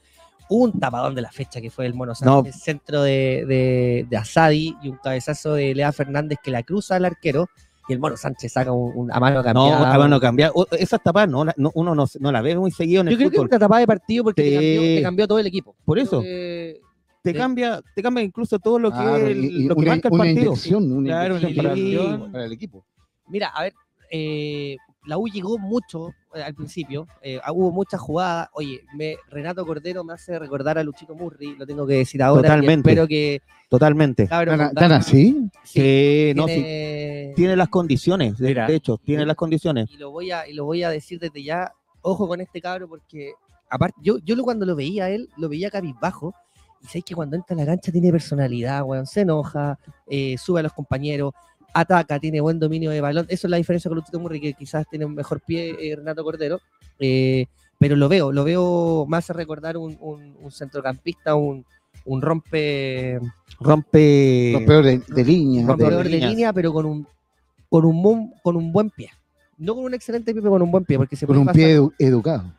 [0.51, 2.43] Hubo un tapadón de la fecha que fue el Mono No.
[2.45, 6.97] Sánchez, centro de, de, de Asadi y un cabezazo de Lea Fernández que la cruza
[6.97, 7.49] al arquero
[7.89, 9.95] y el Mono Sánchez saca un, un- a mano No, cambiada.
[9.95, 10.51] a mano cambiar.
[10.55, 13.13] O- Esas tapas no, la- no- uno no, no la ve muy seguido en el
[13.15, 15.47] Yo creo que es una tapada de partido porque te, cambió, te cambió todo el
[15.47, 15.75] equipo.
[15.85, 16.21] Por eso.
[16.23, 16.81] que-
[17.23, 18.99] Te cambia, te cambia incluso todo lo que,
[19.33, 20.47] el- y- y lo que una, marca el una partido.
[20.47, 22.33] inyección, una Claro, una inyección para, el- inyección.
[22.33, 22.87] para el equipo.
[23.29, 23.73] Mira, a ver,
[24.11, 24.77] eh,
[25.09, 28.49] la U llegó mucho eh, al principio, eh, ah, hubo muchas jugadas.
[28.53, 32.43] Oye, me, Renato Cordero me hace recordar a Luchito Murri, lo tengo que decir ahora.
[32.43, 32.91] Totalmente.
[32.91, 33.41] espero que.
[33.71, 34.29] Totalmente.
[34.29, 35.51] cabrón, ¿Tan, con tan Dani- así?
[35.65, 38.67] sí, no, sí, tiene- tiene las condiciones, de, Mira.
[38.67, 39.91] de hecho, tiene las condiciones.
[39.91, 41.73] y lo voy a y lo voy a decir desde ya.
[42.03, 43.33] Ojo con este cabro porque
[43.69, 46.33] aparte, yo, yo lo, cuando lo veía a él, lo veía cabizbajo.
[46.81, 49.05] Y sabéis que cuando entra a la cancha tiene personalidad, weón.
[49.07, 51.33] Se enoja, eh, sube a los compañeros,
[51.75, 53.27] ataca, tiene buen dominio de balón.
[53.29, 56.25] Eso es la diferencia con Lutito Murri, que quizás tiene un mejor pie eh, Renato
[56.25, 56.61] Cordero.
[56.99, 57.47] Eh,
[57.79, 61.65] pero lo veo, lo veo más a recordar un, un- un centrocampista, un,
[62.05, 63.21] un rompe,
[63.61, 64.53] Rompe.
[64.55, 65.67] Rompedor de, de línea.
[65.67, 67.07] rompedor de- línea, pero con un,
[67.69, 69.11] con un buen, con un buen pie.
[69.59, 71.47] No con un excelente pie, pero con un buen pie, porque se con puede un
[71.47, 72.53] pasar- pie edu- educado.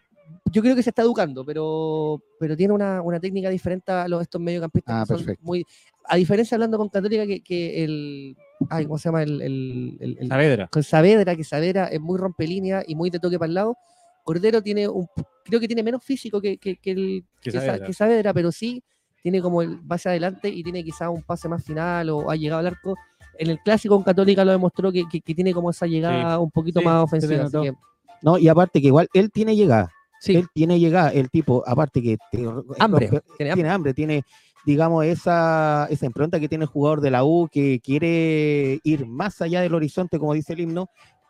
[0.52, 4.22] yo creo que se está educando, pero, pero tiene una, una técnica diferente a los,
[4.22, 4.96] estos mediocampistas.
[4.96, 5.46] Ah, que son perfecto.
[5.46, 5.66] muy,
[6.10, 8.38] a diferencia hablando con Católica, que, que el.
[8.70, 9.24] Ay, ¿cómo se llama?
[9.24, 10.68] El, el, el- el- Saavedra.
[10.68, 13.78] con Saavedra, que Saavedra es muy rompelínea y muy de toque para el lado.
[14.24, 15.08] Cordero tiene un.
[15.46, 17.86] Creo que tiene menos físico que, que, que el, Que que Sa- Saavedra.
[17.88, 18.84] que Saavedra, pero sí
[19.22, 22.60] tiene como el base adelante y tiene quizá un pase más final o ha llegado
[22.60, 22.96] al arco.
[23.38, 26.52] En el clásico con Católica lo demostró que, que- que tiene como esa llegada un
[26.52, 27.44] poquito sí, más ofensiva.
[27.46, 27.74] así que,
[28.22, 29.90] No, y aparte que igual él tiene llegada.
[30.20, 32.46] sí, Él tiene llegada, el tipo, aparte que te-
[32.80, 33.10] hambre.
[33.10, 33.54] rompe- tiene hambre.
[33.54, 34.24] tiene hambre, tiene,
[34.66, 39.42] digamos, esa, esa impronta que tiene el jugador de la U que quiere ir más
[39.42, 40.90] allá del horizonte, como dice el himno,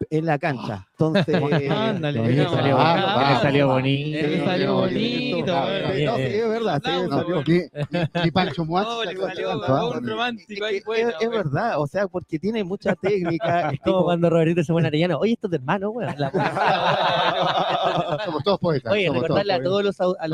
[0.10, 0.88] en la cancha.
[0.92, 1.36] Entonces,
[1.72, 3.34] Ándale, le salió- ah.
[3.36, 4.18] Le salió bonito.
[4.28, 5.68] Le salió bonito, no,
[6.16, 7.44] sí, es verdad, sí, No, No, salió.
[7.46, 12.08] ni, ni- Pancho Muat No, le salió un romántico Es, ahí es- verdad, o sea,
[12.08, 13.70] porque tiene mucha técnica.
[13.74, 15.18] Es como cuando Robertito se pone arellano.
[15.20, 16.16] Oye, esto es de hermano, weón.
[18.26, 18.92] Somos todos poetas.
[18.94, 20.28] Oye, recordarle a todos los- a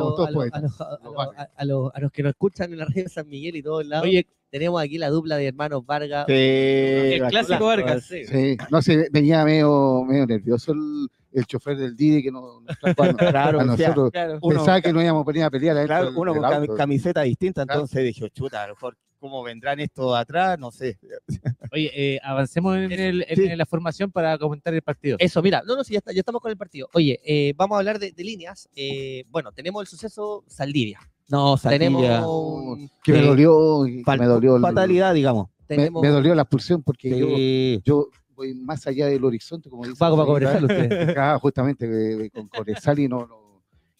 [2.03, 4.05] los que nos escuchan en la radio de San Miguel y todos lados.
[4.05, 6.25] Oye, tenemos aquí la dupla de hermanos Vargas.
[6.27, 8.05] Sí, El clásico Vargas.
[8.05, 8.23] Sí.
[8.25, 12.79] Sí, no sé, venía medio, medio nervioso el, el chofer del Didi que nos, nos
[12.79, 14.11] trajo a, Claro, a nosotros.
[14.11, 14.39] Claro.
[14.41, 17.23] uno- Pensaba que no íbamos a venir a pelear a Claro, uno con cam- camiseta
[17.23, 17.81] distinta, Claro.
[17.81, 20.97] entonces dije, chuta, a lo mejor cómo vendrán estos atrás, no sé.
[21.73, 23.43] Oye, eh, avancemos en, el- en- Sí.
[23.47, 25.17] en la formación para comentar el partido.
[25.19, 26.87] Eso, mira, no, no, sí, ya, está- ya estamos con el partido.
[26.93, 28.69] Oye, eh, vamos a hablar de, de líneas.
[28.73, 30.99] Eh, bueno, tenemos el suceso Saldivia.
[31.29, 32.27] No, Tenemos, Saldivia.
[32.27, 33.25] un- Que me Sí.
[33.25, 35.47] dolió, que me dolió, el- fatalidad, digamos.
[35.47, 37.81] me, tenemos me dolió la expulsión porque yo, Sí.
[37.83, 39.97] yo voy más allá del horizonte, como dice.
[39.97, 40.27] Pago para
[40.59, 41.15] Felipe, cobrar usted.
[41.19, 43.45] Ah, justamente eh, con Cobresal y no, no-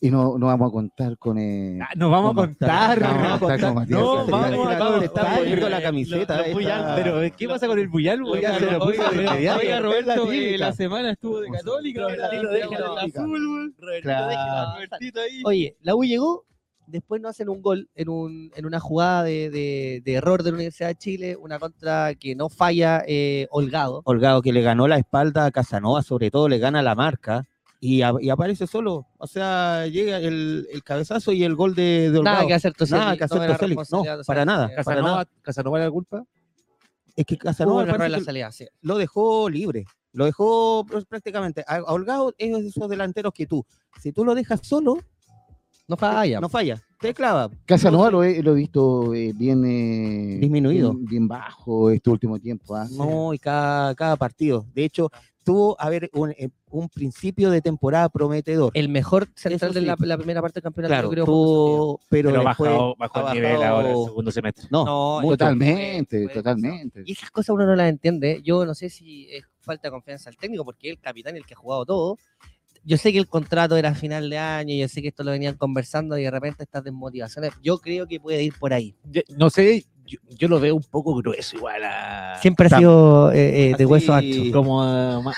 [0.02, 3.02] y no, no vamos a contar con eh, Ah, nos vamos a con- contar.
[3.02, 3.60] no, vamos a no, contar.
[3.62, 5.00] con Matías No, vamos a contar.
[5.00, 6.44] te están poniendo la camiseta.
[6.52, 7.90] Puyal, esta- pero ¿qué pasa con el
[8.60, 9.54] se lo puso diario.
[9.58, 12.02] Oiga, Roberto, la eh, la semana estuvo de Católica.
[12.04, 12.98] ahora Robertito, de déjelo.
[13.00, 14.28] azul, Robertito, Claro.
[14.28, 14.74] déjelo.
[14.76, 15.42] Robertito ahí.
[15.46, 16.46] Oye, la U llegó,
[16.88, 20.52] después no hacen un gol en, un, en una jugada de, de- de error de
[20.52, 24.02] la Universidad de Chile, una contra que no falla eh, Holgado.
[24.06, 27.46] Holgado que le ganó la espalda a Casanova, sobre todo le gana la marca
[27.80, 29.08] y, a- y aparece solo.
[29.18, 32.36] O sea, llega el, el cabezazo y el gol de, de Holgado.
[32.38, 33.00] Nada que hacer Toselli.
[33.02, 34.68] Nada que hacer no, para nada.
[34.68, 36.24] Para Casanova, Casanova era la culpa.
[37.16, 38.66] Es que Casanova la salida, sí.
[38.82, 39.86] lo dejó libre.
[40.12, 41.64] Lo dejó prácticamente.
[41.68, 43.66] A Holgado es de esos delanteros que tú,
[44.02, 44.98] si tú lo dejas solo,
[45.88, 46.40] No falla.
[46.40, 46.82] no falla.
[47.00, 47.50] Te clava.
[47.66, 50.94] Casanova lo he, lo he visto eh, bien eh, Disminuido.
[50.94, 52.76] bien, bien bajo este último tiempo.
[52.76, 52.88] ¿ah?
[52.92, 54.66] No, y cada, cada partido.
[54.74, 55.12] De hecho,
[55.44, 58.72] tuvo a ver un, eh, un principio de temporada prometedor.
[58.74, 61.26] el mejor central de la, primera parte del campeonato, claro, creo.
[61.26, 64.68] tuvo, pero, Pero después bajó, bajó el nivel bajado- ahora en el segundo semestre.
[64.72, 64.86] No,
[65.22, 65.30] No.
[65.30, 67.04] Totalmente, Fue- totalmente.
[67.06, 68.42] Y esas cosas uno no las entiende.
[68.44, 71.46] Yo no sé si es falta de confianza al técnico, porque es el capitán el
[71.46, 72.18] que ha jugado todo.
[72.88, 75.56] Yo sé que el contrato era final de año, yo sé que esto lo venían
[75.58, 78.96] conversando y de repente estas desmotivaciones, yo creo que puede ir por ahí.
[79.36, 82.38] No sé, yo, yo lo veo un poco grueso igual a...
[82.42, 84.42] Siempre ha Tam- sido eh, eh, de hueso ancho.
[84.54, 85.36] Como más...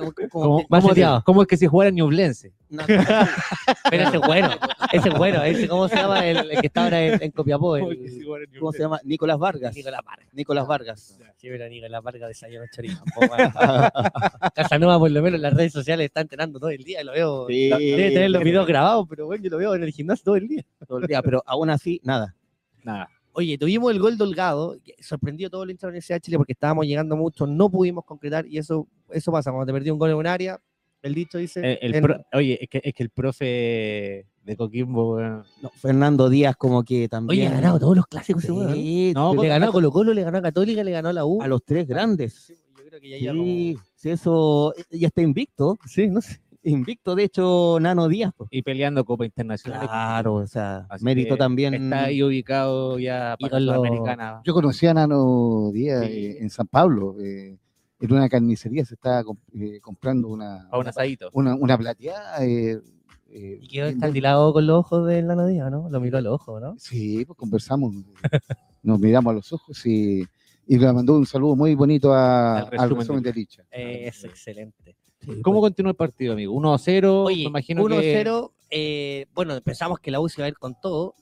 [0.00, 0.84] como- como, más
[1.24, 2.52] como, es que si jugara Ñublense.
[2.70, 2.86] una-
[3.90, 4.50] Pero ese es bueno,
[4.92, 5.42] ese es bueno.
[5.42, 7.76] Ese, ¿Cómo se llama el, el que está ahora en, en Copiapó?
[7.76, 8.24] El,
[8.58, 8.98] ¿Cómo se llama?
[9.04, 9.74] Nicolás Vargas.
[9.74, 10.28] Nicolás Vargas.
[10.32, 11.18] Nicolás Vargas.
[11.36, 13.02] Sí, pero Nicolás Vargas desayuno chorizo.
[14.54, 17.02] Casanova, por lo menos en las redes sociales, está entrenando todo el día.
[17.04, 17.46] Lo veo.
[17.48, 17.68] Sí.
[17.68, 20.48] Debe tener los videos grabados, pero bueno, yo lo veo en el gimnasio todo el
[20.48, 20.64] día.
[20.86, 22.34] Todo el día, pero aún así, nada.
[22.82, 23.08] Nada.
[23.36, 26.16] Oye, tuvimos el gol de Holgado, que sorprendió a todo el hincha de la Universidad
[26.16, 29.72] de Chile porque estábamos llegando mucho, no pudimos concretar y eso, eso pasa cuando te
[29.72, 30.60] perdí un gol en un área.
[31.02, 31.60] El dicho dice.
[31.62, 36.28] Eh, el en- pro- oye, es que, es que el profe de Coquimbo, No, Fernando
[36.30, 37.48] Díaz como que Oye, también...
[37.48, 38.72] ha ganado todos los clásicos ese weón.
[38.74, 41.26] Sí, No, Le ganó a Colo Colo, le ganó a Católica, le ganó a la
[41.26, 41.42] U.
[41.42, 42.52] a los tres grandes.
[42.78, 45.76] Yo creo que ya como- Sí, sí, eso ya está invicto.
[45.86, 46.40] Sí, no sé.
[46.64, 48.32] Invicto, de hecho, Nano Díaz.
[48.36, 48.48] pues.
[48.50, 49.80] y peleando Copa Internacional.
[49.86, 51.74] Claro, o sea, Así mérito también.
[51.74, 54.40] Está ahí ubicado ya para la Sudamericana.
[54.44, 56.12] Yo conocí a Nano Díaz Sí.
[56.12, 57.16] eh, en San Pablo.
[57.20, 57.56] eh,
[58.00, 61.30] en una carnicería se estaba comp- eh, comprando una, Para un asadito.
[61.32, 62.44] una, una plateada.
[62.44, 62.80] eh,
[63.30, 65.88] eh, Y quedó escandilado con los ojos del Nano Díaz, ¿no?
[65.88, 66.74] Lo miró a los ojos, ¿no?
[66.78, 67.94] Sí, pues conversamos,
[68.82, 70.24] nos miramos a los ojos y,
[70.66, 73.64] y le mandó un saludo muy bonito a- Al al resumen resumen de- de Licha.
[73.70, 74.96] Es excelente.
[75.42, 76.52] ¿Cómo continuó el partido, amigo?
[76.54, 77.22] 1 a 0.
[77.24, 78.10] Oye, me imagino 1-0, que
[78.70, 81.14] eh, bueno, pensamos que la U se iba a ir con todo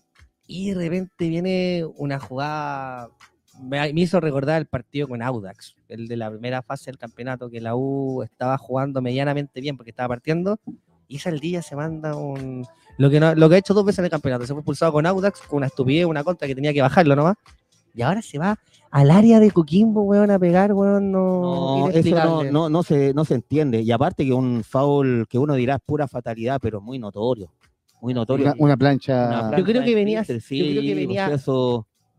[0.47, 3.11] y de repente viene una jugada,
[3.61, 7.49] me, me hizo recordar el partido con Audax, el de la primera fase del campeonato,
[7.51, 10.59] que la U estaba jugando medianamente bien porque estaba partiendo
[11.09, 12.67] y día se manda un...
[12.99, 14.93] Lo que, no- lo que ha hecho dos veces en el campeonato, se fue expulsado
[14.93, 17.37] con Audax, con una estupidez, una contra que tenía que bajarlo nomás.
[17.95, 18.59] Y ahora se va
[18.91, 21.41] al área de Coquimbo, weón, a pegar, weón, no...
[21.43, 23.81] No, eso no, no, no, se, no se entiende.
[23.83, 27.51] Y aparte que un foul que uno dirá es pura fatalidad, pero muy notorio.
[28.01, 28.47] Muy notorio.
[28.47, 29.27] Una, una plancha.
[29.49, 30.27] Una Yo creo que venía- yo
[30.73, 31.27] creo que venía-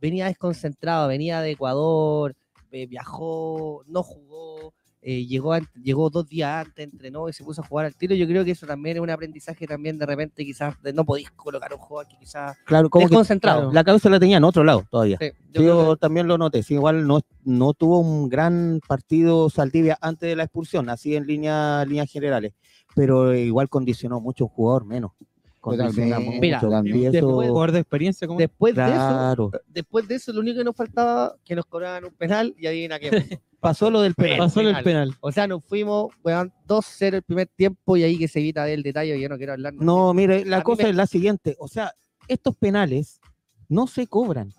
[0.01, 2.35] venía desconcentrado, venía de Ecuador,
[2.71, 4.73] eh, viajó, no jugó,
[5.05, 8.15] eh, llegó, llegó dos días antes, entrenó y se puso a jugar al tiro.
[8.15, 11.29] Yo creo que eso también es un aprendizaje también de repente quizás de no podéis
[11.31, 13.59] colocar un jugador que quizás claro, como que desconcentrado.
[13.59, 15.17] claro, la cabeza la tenía en otro lado todavía.
[15.19, 16.63] Sí, yo Sí, creo Yo también lo noté.
[16.63, 21.27] Sí, igual no, no tuvo un gran partido Saldivia antes de la expulsión, así en
[21.27, 22.53] línea, líneas generales.
[22.95, 25.11] Pero igual condicionó mucho un jugador menos.
[25.63, 26.19] Condiciona.
[26.19, 30.63] Mira, y después- eso- de experiencia, después de eso, después de eso lo único que
[30.65, 33.09] nos faltaba que nos cobraban un penal y adivina qué.
[33.61, 33.89] pasó.
[33.89, 34.37] Lo del penal.
[34.39, 34.83] pasó el penal.
[34.83, 35.15] penal.
[35.21, 38.83] o sea, nos fuimos, weón, 2-0 el primer tiempo y ahí que se evita del
[38.83, 39.73] detalle, yo no quiero hablar.
[39.75, 41.55] No, mire, la cosa me- es la siguiente.
[41.59, 41.93] O sea,
[42.27, 43.21] estos penales
[43.69, 44.53] no se cobran.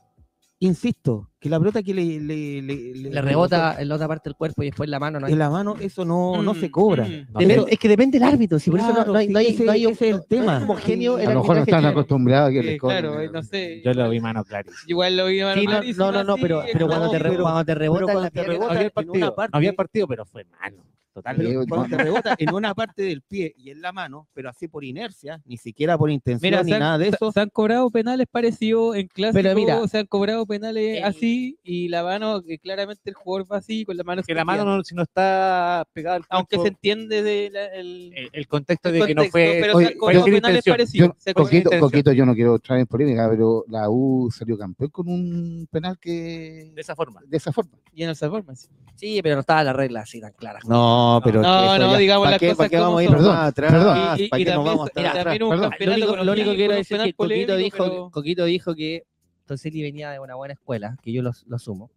[0.65, 4.35] Insisto, que la pelota que le, le, le, le rebota en la otra parte del
[4.37, 5.21] cuerpo y después la mano.
[5.21, 7.05] No hay en la mano, eso no, no se Mm, cobra.
[7.05, 7.27] mm.
[7.37, 9.65] Pero- es que depende del árbitro, si por eso no, hay, sí, no hay, ese-
[9.65, 10.57] no hay un- ese es el no- no tema.
[10.57, 12.99] es homogéneo el A lo mejor no están acostumbrados a que les cobren.
[13.03, 13.83] claro, no sé.
[13.85, 14.79] Yo lo vi mano clarísima.
[14.87, 17.75] Igual lo vi a Sí, no, no, no, pero, pero cuando, te re- cuando te
[17.75, 20.77] rebota pero en la cuando te pierna, había en partido, había partido, pero fue mano.
[21.15, 21.37] Total.
[21.37, 24.49] Pero Sí, cuando te rebota en una parte del pie y en la mano, pero
[24.51, 27.31] así por inercia, ni siquiera por intención Mira, ni se han, nada de eso.
[27.31, 31.57] se han cobrado penales parecidos en clásico, Pero mira, se han cobrado penales el- así
[31.63, 34.65] y la mano, que claramente el jugador va así con la mano que la mano
[34.65, 38.49] no, si no está pegada al aunque se cuerpo, entiende de la- el, el, el
[38.49, 41.09] contexto el de que no fue pero Oye, se han cobrado penales parecidos.
[41.11, 41.33] Yo, se.
[41.79, 45.97] Coquito, yo no quiero entrar en polémica, pero la U salió campeón con un penal
[45.99, 47.21] que de esa forma.
[47.25, 47.71] de esa forma.
[47.93, 48.67] Y en esa forma, sí.
[48.97, 50.61] Sí, pero no estaba la regla así tan clara.
[50.69, 53.05] No, pero No, eso no, ya- digamos ¿para las qué, cosas ¿para qué vamos a
[53.05, 53.73] ir más atrás?
[53.73, 53.99] perdón.
[54.19, 55.15] Y- y- ¿Para y qué nos también- vamos y atrás?
[55.25, 55.65] también un Perdón.
[55.65, 58.45] Lo campeonato único, lo único que quiero decir es que Coquito polémico, dijo, pero- Coquito
[58.45, 59.03] dijo que
[59.47, 61.91] Toselli venía de una buena escuela, que yo lo, lo asumo,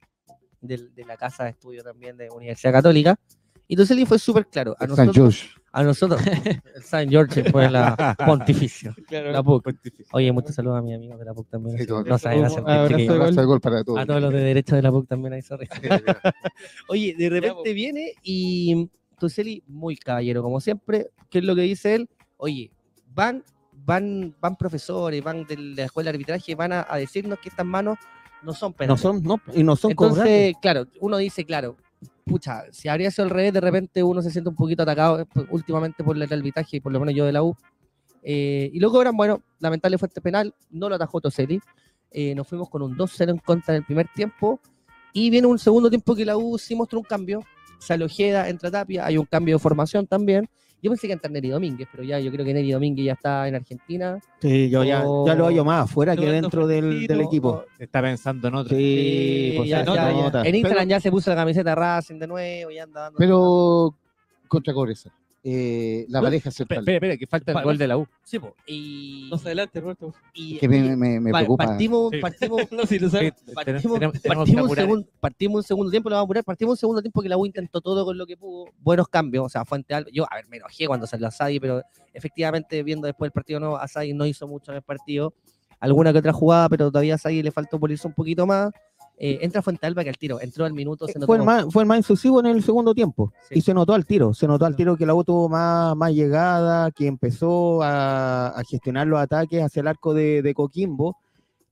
[0.62, 3.18] del- de, la casa de estudio también de Universidad Católica.
[3.68, 4.76] Y Toselli fue súper claro.
[4.80, 5.50] A San nosotros.
[5.78, 8.96] A nosotros el San George fue la pontificio.
[9.08, 9.32] Claro.
[9.32, 9.76] La PUC.
[10.12, 11.78] Oye, muchos saludos a mis amigos de la PUC también.
[11.78, 12.04] Sí, todo.
[12.04, 14.00] no saben hacer Abrazo de gol para todos.
[14.00, 15.68] A todos los de derecho de la PUC también ahí, sorry.
[15.68, 15.88] Sí.
[16.90, 17.74] Oye, de repente po.
[17.76, 22.10] viene y Toseli, muy caballero, como siempre, ¿qué es lo que dice él?
[22.38, 22.72] Oye,
[23.14, 23.44] van,
[23.86, 27.68] van, van profesores, van de la escuela de arbitraje, van a, a decirnos que estas
[27.68, 28.00] manos
[28.42, 29.02] no son No penales.
[29.02, 30.26] son, no, y no son cobrables.
[30.26, 31.78] Entonces, claro, uno dice, claro,
[32.26, 35.26] pucha, si habría sido al revés, de repente uno se siente un poquito atacado eh,
[35.50, 37.56] últimamente por el arbitraje, y por lo menos yo de la U.
[38.24, 41.62] Eh, y lo cobran, bueno, lamentable fuente penal, no lo atajó Toseli.
[42.12, 44.60] Eh, nos fuimos con un 2-0 en contra en el primer tiempo.
[45.14, 47.42] Y viene un segundo tiempo que la U sí mostró un cambio.
[47.80, 50.50] Sale Ojeda, entra Tapia, hay un cambio de formación también.
[50.82, 53.48] Yo pensé que entra Neri Domínguez, pero ya yo creo que Neri Domínguez ya está
[53.48, 54.20] en Argentina.
[54.42, 57.66] Sí, yo ya, ya lo hallo más afuera que dentro del, del equipo.
[57.80, 58.76] Está pensando en otro.
[58.78, 60.42] Sí, Eh, pues ya- se ya- nota.
[60.48, 63.18] En Instagram Pero- ya se puso la camiseta Racing de nuevo y anda dando.
[63.18, 63.96] Pero
[64.48, 65.12] contra Cobresal.
[65.44, 66.80] Eh, la pareja central.
[66.80, 68.08] espera, espera, que falta el gol de la U.
[68.24, 70.14] Sí, po, y, Más adelante, Roberto.
[70.34, 71.66] y- que me, me, me pa- preocupa.
[71.68, 72.20] partimos, Sí.
[72.20, 73.34] partimos, No, si lo sabes.
[73.46, 76.28] Sí, partimos, tenemos- tenemos que partimos, un segundo, partimos un segundo tiempo, lo vamos a
[76.28, 79.08] apurar, partimos un segundo tiempo que la U intentó todo con lo que pudo, buenos
[79.08, 81.82] cambios, o sea, Fuente Alba, yo, a ver, me enojé cuando salió Asadi, pero
[82.14, 85.34] efectivamente viendo después el partido, no, Asadi no hizo mucho en el partido,
[85.80, 88.72] alguna que otra jugada, pero todavía a Asadi le faltó pulirse un poquito más,
[89.20, 91.66] Eh, entra Fuente Alba que al tiro, entró al minuto, se notó Fue el, más,
[91.72, 93.34] fue el más incisivo en el segundo tiempo.
[93.50, 93.56] Sí.
[93.58, 94.34] Y se notó al tiro.
[94.34, 98.64] Se notó al tiro que la U tuvo más, más llegada, que empezó a, a
[98.64, 101.18] gestionar los ataques hacia el arco de, de Coquimbo.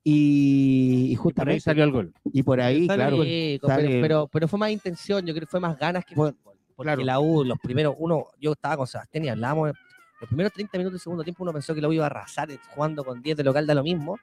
[0.03, 1.59] Y, y Y por ahí justamente.
[1.61, 2.13] salió el gol.
[2.25, 3.17] Y por ahí, Sale claro.
[3.17, 6.35] Sale- pero, pero, pero fue más intención, yo creo que fue más ganas que Bueno,
[6.43, 6.55] fútbol.
[6.75, 7.03] Porque claro.
[7.05, 9.71] la U, los primeros, uno, yo estaba con Sebastián y hablábamos,
[10.19, 12.51] los primeros 30 minutos del segundo tiempo uno pensó que la U iba a arrasar
[12.51, 14.17] eh, jugando con 10 de local da lo mismo.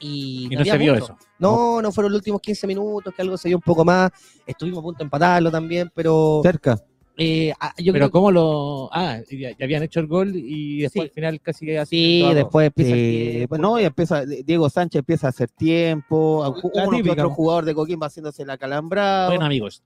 [0.00, 1.04] Y, Y no se vio mucho.
[1.04, 1.18] eso.
[1.38, 4.10] No, no fueron los últimos 15 minutos, que algo se vio un poco más.
[4.46, 6.78] Estuvimos a punto de empatarlo también, pero cerca.
[7.16, 8.88] eh, ah, yo Pero creo cómo lo...
[8.92, 11.08] Ah, ya, ya habían hecho el gol y después Sí.
[11.08, 12.22] al final casi así.
[12.26, 13.48] sí, después empieza el Sí, tiempo.
[13.50, 16.42] pues no, y empieza, Diego Sánchez empieza a hacer tiempo.
[16.74, 17.12] La Uno que típica.
[17.12, 19.28] otro jugador de Coquimbo haciéndose la calambrada.
[19.28, 19.82] Bueno, amigos,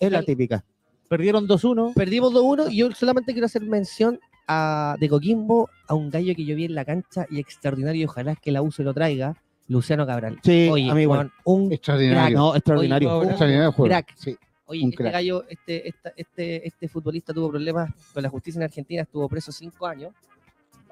[0.00, 0.64] es la típica.
[1.08, 1.92] perdieron 2-1.
[1.94, 6.44] Perdimos 2-1 y yo solamente quiero hacer mención a, de Coquimbo a un gallo que
[6.44, 9.36] yo vi en la cancha y extraordinario y ojalá que la U se lo traiga,
[9.72, 10.38] Luciano Cabral.
[10.44, 11.30] Sí, Oye, a mí igual.
[11.44, 12.38] weón, un Extraordinario.
[12.38, 13.18] No, extraordinario.
[13.18, 13.88] Oye, Extraordinario juego.
[13.88, 14.14] crack.
[14.16, 14.36] Sí.
[14.66, 15.12] Oye, Un este crack.
[15.12, 19.50] gallo, este, esta- este, este futbolista tuvo problemas con la justicia en Argentina, estuvo preso
[19.52, 20.12] cinco años.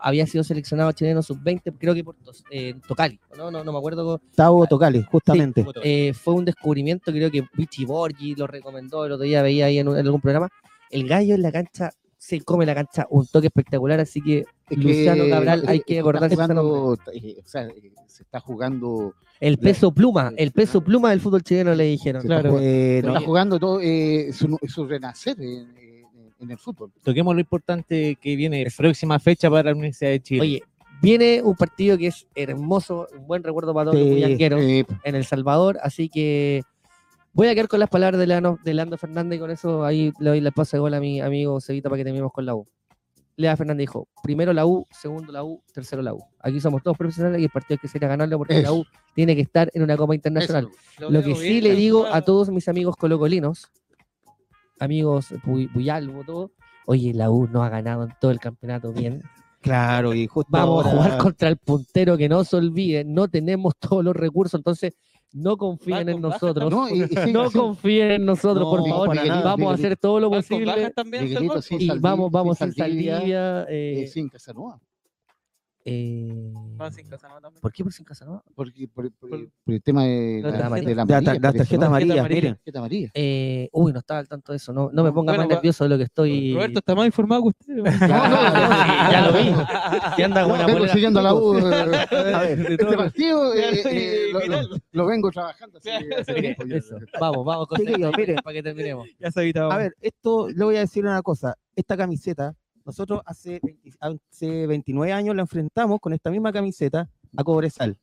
[0.02, 2.16] había sido seleccionado chileno sub-20, creo que por
[2.50, 4.18] eh, Tocali, no, no, no me acuerdo.
[4.34, 5.62] Tavo Tocali, justamente.
[5.84, 9.78] Eh, fue un descubrimiento, creo que Vichy Borgi lo recomendó, el otro día veía ahí
[9.78, 10.48] en, un- en algún programa.
[10.88, 14.78] El gallo en la cancha se come la cancha un toque espectacular, así que Es
[14.78, 19.92] Luciano Cabral, hay que acordarse jugando, eh, o sea, eh, se está jugando, el peso
[19.92, 22.22] pluma, el peso pluma del fútbol chileno le dijeron.
[22.22, 22.50] se Claro.
[22.50, 26.90] jugando- Eh, se no, está jugando todo eh, su, su renacer en, el fútbol.
[27.02, 30.40] Toquemos lo importante que viene, próxima fecha para la Universidad de Chile.
[30.40, 30.62] Oye,
[31.02, 34.84] viene un partido que es hermoso, un buen recuerdo para todos los Sí, muñanqueros Eh,
[35.04, 36.62] en El Salvador, así que
[37.34, 40.12] voy a quedar con las palabras de Leandro, de Leandro Fernández y con eso ahí
[40.18, 42.54] le doy la pase de gol a mi amigo Cevita para que terminemos con la
[42.54, 42.66] U.
[43.40, 46.22] Lea Fernández dijo, primero la U, segundo la U, tercero la U.
[46.40, 48.72] Aquí somos todos profesionales y el partido hay que sería ganarlo porque la.
[48.72, 50.68] U tiene que estar en una Copa Internacional.
[50.98, 51.10] eso.
[51.10, 53.70] Lo que sí le digo a todos mis amigos colocolinos,
[54.78, 56.52] amigos Puy- Puyalbo, todo,
[56.86, 59.22] oye, la U no ha ganado en todo el campeonato bien.
[59.60, 63.74] claro, y justo Vamos a jugar contra el puntero, que no se olviden, no tenemos
[63.78, 64.94] todos los recursos, entonces
[65.32, 66.70] no confíen en nosotros.
[66.70, 69.14] No, y- y sí, No sí, confíen en nosotros, No, por favor.
[69.16, 69.42] nada.
[69.42, 72.72] vamos a hacer todo lo ¿Van con posible también, Miguelito y Saldi- vamos, vamos sin
[72.72, 73.62] Saldivia, Saldivia.
[73.68, 74.80] eh, eh, sin Casanova.
[75.84, 77.60] Eh, Van sin Casanova también.
[77.60, 78.42] ¿Por qué por sin Casanova?
[78.54, 80.88] Porque, por, por- Por- por el tema de La la, tarjeta.
[80.88, 82.58] de la de amarilla, miren.
[83.14, 84.72] Eh, uy, no estaba al tanto de eso.
[84.72, 86.54] No, no me ponga Bueno, más nervioso de lo que estoy.
[86.54, 87.74] Roberto está más informado que usted.
[87.74, 90.14] No, no, no, ya lo vi.
[90.16, 91.58] Que anda con una Vengo siguiendo la U.
[91.58, 91.62] eh,
[92.34, 94.68] A ver, Este partido eh, eh, lo, Final.
[94.70, 96.64] lo- lo vengo trabajando hace, tiempo.
[96.70, 96.96] Eso.
[97.20, 98.36] Vamos, vamos, con Chiquillos, miren.
[98.44, 99.08] para que terminemos.
[99.18, 99.52] ya se.
[99.58, 101.54] A ver, esto le voy a decir una cosa.
[101.74, 107.44] Esta camiseta, nosotros hace, 20 hace 29 años la enfrentamos con esta misma camiseta a
[107.44, 107.96] Cobresal.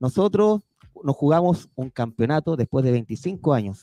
[0.00, 0.62] Nosotros
[1.02, 3.82] nos jugamos un campeonato después de 25 años.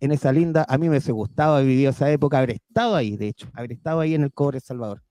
[0.00, 3.28] En esa linda, a mí me gustado haber vivido esa época, haber estado ahí, de
[3.28, 5.02] hecho, haber estado ahí en el Cobre Salvador.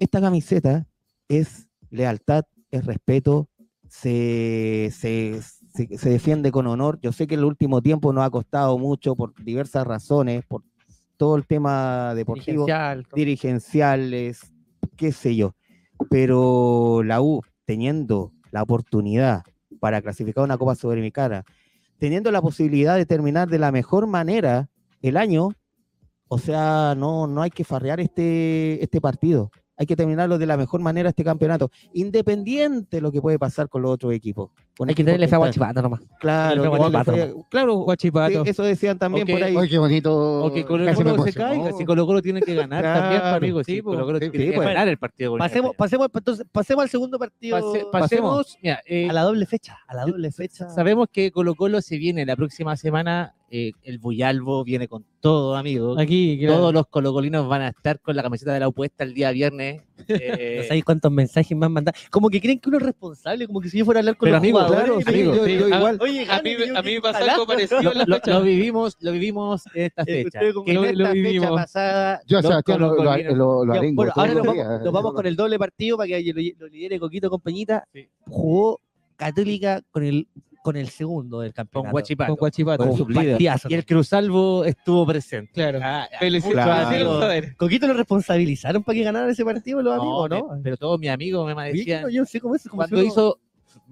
[0.00, 0.86] Esta camiseta
[1.28, 3.48] es lealtad, es respeto,
[3.88, 5.40] se, se,
[5.74, 6.98] se- se defiende con honor.
[7.00, 10.62] Yo sé que el último tiempo nos ha costado mucho por diversas razones, por
[11.16, 14.52] todo el tema deportivo, Dirigencial, dirigenciales,
[14.96, 15.54] qué sé yo.
[16.10, 19.42] Pero la U, teniendo la oportunidad
[19.80, 21.44] para clasificar una Copa Sudamericana,
[21.98, 24.68] teniendo la posibilidad de terminar de la mejor manera
[25.02, 25.50] el año,
[26.28, 29.50] o sea, no, no hay que farrear este, este partido.
[29.76, 33.68] Hay que terminarlo de la mejor manera este campeonato, independiente de lo que puede pasar
[33.68, 34.50] con los otros equipos.
[34.76, 36.00] Con Hay que tenerle fe a Guachipato nomás.
[36.20, 38.44] Claro, Guachipato fe- claro, Guachipato.
[38.44, 39.56] sí, eso decían también por ahí.
[39.56, 40.44] Oye, qué bonito.
[40.44, 43.20] O que Colo casi me Colo se caiga, si Colo Colo tiene que ganar también,
[43.20, 43.64] Claro, amigo.
[43.64, 43.94] sí, Sí, pues.
[43.94, 44.68] Colo Colo Sí, tiene que pues.
[44.68, 45.30] ganar el partido.
[45.32, 47.58] con Pasemos, pasemos, entonces, pasemos al segundo partido.
[47.72, 49.78] Pase- pasemos, mira, eh, a la doble fecha.
[49.86, 50.68] A la doble fecha.
[50.68, 53.32] Sabemos que Colo Colo se viene la próxima semana.
[53.48, 55.96] eh, el Buyalbo viene con todo, amigo.
[56.00, 56.56] Aquí, claro.
[56.56, 59.82] Todos los colocolinos van a estar con la camiseta de la opuesta el día viernes.
[60.08, 61.96] Eh, No sabéis cuántos mensajes me han mandado.
[62.10, 64.26] Como que creen que uno es responsable, como que si yo fuera a hablar con
[64.26, 64.84] Pero, los amigo, jugadores.
[64.84, 65.98] claro, amigo, dicen, yo- yo a- igual.
[66.00, 68.04] Oye, A mí, me- yo a mí qué me pasó algo parecido lo, en la
[68.06, 68.30] lo- fecha.
[68.32, 70.40] lo vivimos, lo vivimos en esta Eh, fecha.
[70.40, 71.50] Que en lo- lo esta fecha vivimos.
[71.50, 75.26] pasada, Yo a los Sebastián lo, lo, arengo bueno, ahora nos vamos, nos vamos con
[75.26, 77.86] el doble partido para que lo, lo lidere Coquito con Peñita.
[77.92, 78.08] Sí.
[78.28, 78.80] Jugó
[79.16, 80.28] Católica con el,
[80.66, 81.92] con el segundo del con campeonato.
[81.92, 82.32] Guachipato.
[82.32, 82.88] Con Guachipato.
[82.88, 83.30] Con Con líder.
[83.30, 83.68] partidazo.
[83.70, 85.52] Y el Cruzalvo estuvo presente.
[85.52, 85.78] Claro.
[85.80, 86.72] Ah, Felicito Claro.
[86.88, 87.56] a ti, brother.
[87.56, 90.60] Coquito lo responsabilizaron para que ganara ese partido los no, amigos, ¿no?
[90.64, 92.64] pero todos mis amigos me decían, yo, sé cómo es.
[92.64, 93.38] Como cuando hizo,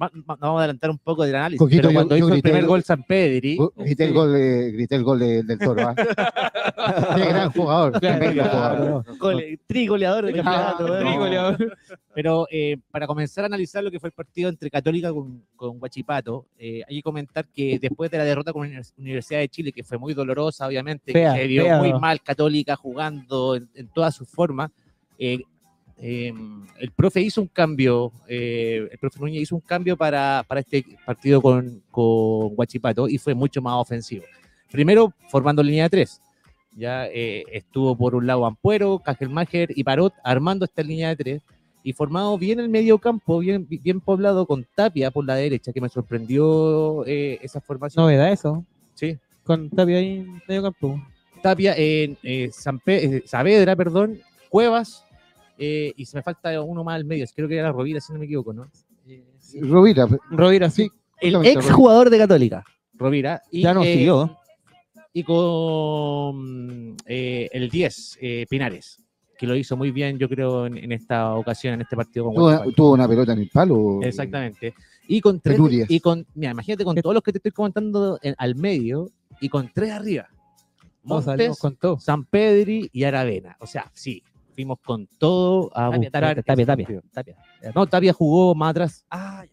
[0.01, 2.33] va- va- vamos a adelantar un poco del análisis, Coquito, pero cuando yo hizo el
[2.35, 5.59] grité primer el- gol San Pedri, Grité el gol, de, grité el gol de- del
[5.59, 5.89] toro.
[5.89, 5.95] ¿ah?
[7.17, 8.01] Qué gran jugador.
[8.01, 9.05] tremendo jugador.
[9.19, 10.87] Gole- trigoleador de Ah, campeonato.
[10.99, 11.05] ¿eh?
[11.05, 11.11] no.
[11.11, 11.77] Trigoleador.
[12.15, 15.79] Pero eh, para comenzar a analizar lo que fue el partido entre Católica con, con
[15.79, 19.49] Guachipato, eh, hay que comentar que después de la derrota con la Univers- Universidad de
[19.49, 21.79] Chile, que fue muy dolorosa, obviamente, Fea, que se vio fea.
[21.79, 24.71] muy mal Católica jugando en, en todas sus formas,
[25.19, 25.41] eh,
[26.07, 26.35] eh,
[26.81, 30.85] el profe hizo un cambio, eh, el profe Núñez hizo un cambio para, para este
[31.07, 34.23] partido con, con Guachipato y fue mucho más ofensivo.
[34.71, 36.21] Primero, formando línea de tres.
[36.77, 41.43] Ya eh, estuvo por un lado Ampuero, Cajelmacher y Parot armando esta línea de tres
[41.83, 45.81] y formado bien el medio campo, bien, bien poblado con Tapia por la derecha, que
[45.81, 48.05] me sorprendió eh, esa formación.
[48.05, 48.63] Novedad eso.
[48.93, 49.17] Sí.
[49.43, 51.03] Con Tapia ahí en medio campo.
[51.43, 52.79] Tapia en eh, San
[53.25, 54.19] Saavedra, perdón,
[54.51, 55.04] Cuevas,
[55.59, 58.19] eh, y se me falta uno más al medio, creo que era Rovira, si no
[58.19, 58.71] me equivoco, ¿no?
[59.07, 60.91] Eh, sí, Rovira, Rovira, sí.
[61.21, 62.65] El ex jugador de Católica.
[62.95, 63.41] Rovira.
[63.51, 64.39] Y, Ya nos eh, siguió.
[65.13, 68.99] Y con eh, el 10, eh, Pinares,
[69.39, 72.73] que lo hizo muy bien, yo creo, en, en esta ocasión, en este partido con
[72.75, 74.01] tuvo, una pelota en el palo.
[74.03, 74.75] Exactamente.
[75.07, 75.91] Y con tres, Penurias.
[75.91, 79.49] y con, mira, imagínate con todos los que te estoy comentando en- al medio y
[79.49, 80.29] con tres arriba.
[81.03, 81.99] Montes, con todo.
[82.01, 83.57] San Pedri y Aravena.
[83.61, 84.23] O sea, sí,
[84.55, 87.03] fuimos con todo a Tapia, buscar Tapia, Tapia, ese Tapia.
[87.13, 87.37] Tapia.
[87.75, 89.05] No, Tapia jugó más atrás.
[89.11, 89.45] Ah.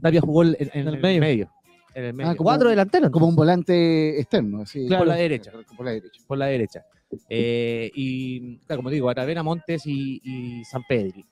[0.00, 1.20] Tapia jugó en, en el el medio.
[1.20, 1.50] medio.
[1.94, 2.36] En el medio.
[2.36, 3.10] como- Cuatro delanteros.
[3.10, 4.86] Como un volante externo, así.
[4.88, 5.50] Por la derecha.
[5.76, 6.20] Por la derecha.
[6.26, 6.84] por la derecha.
[7.28, 11.24] Eh, y, claro, como digo, Aravena, Montes y, y San Pedri.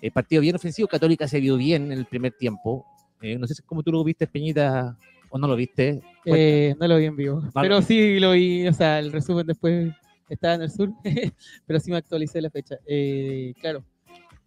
[0.00, 2.84] El partido bien ofensivo, Católica se vio bien en el primer tiempo.
[3.20, 4.96] Eh, no sé si- cómo tú lo viste, Peñita,
[5.30, 6.00] o no lo viste.
[6.24, 7.40] Eh, no lo vi en vivo.
[7.52, 7.68] Vale.
[7.68, 9.92] Pero sí lo vi, o sea, el resumen después
[10.28, 10.90] estaba en el sur,
[11.66, 12.76] pero sí me actualicé la fecha.
[12.86, 13.84] Eh, claro,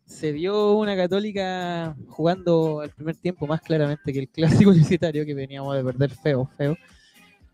[0.05, 5.33] se vio una católica jugando el primer tiempo más claramente que el clásico universitario que
[5.33, 6.75] veníamos de perder feo, feo.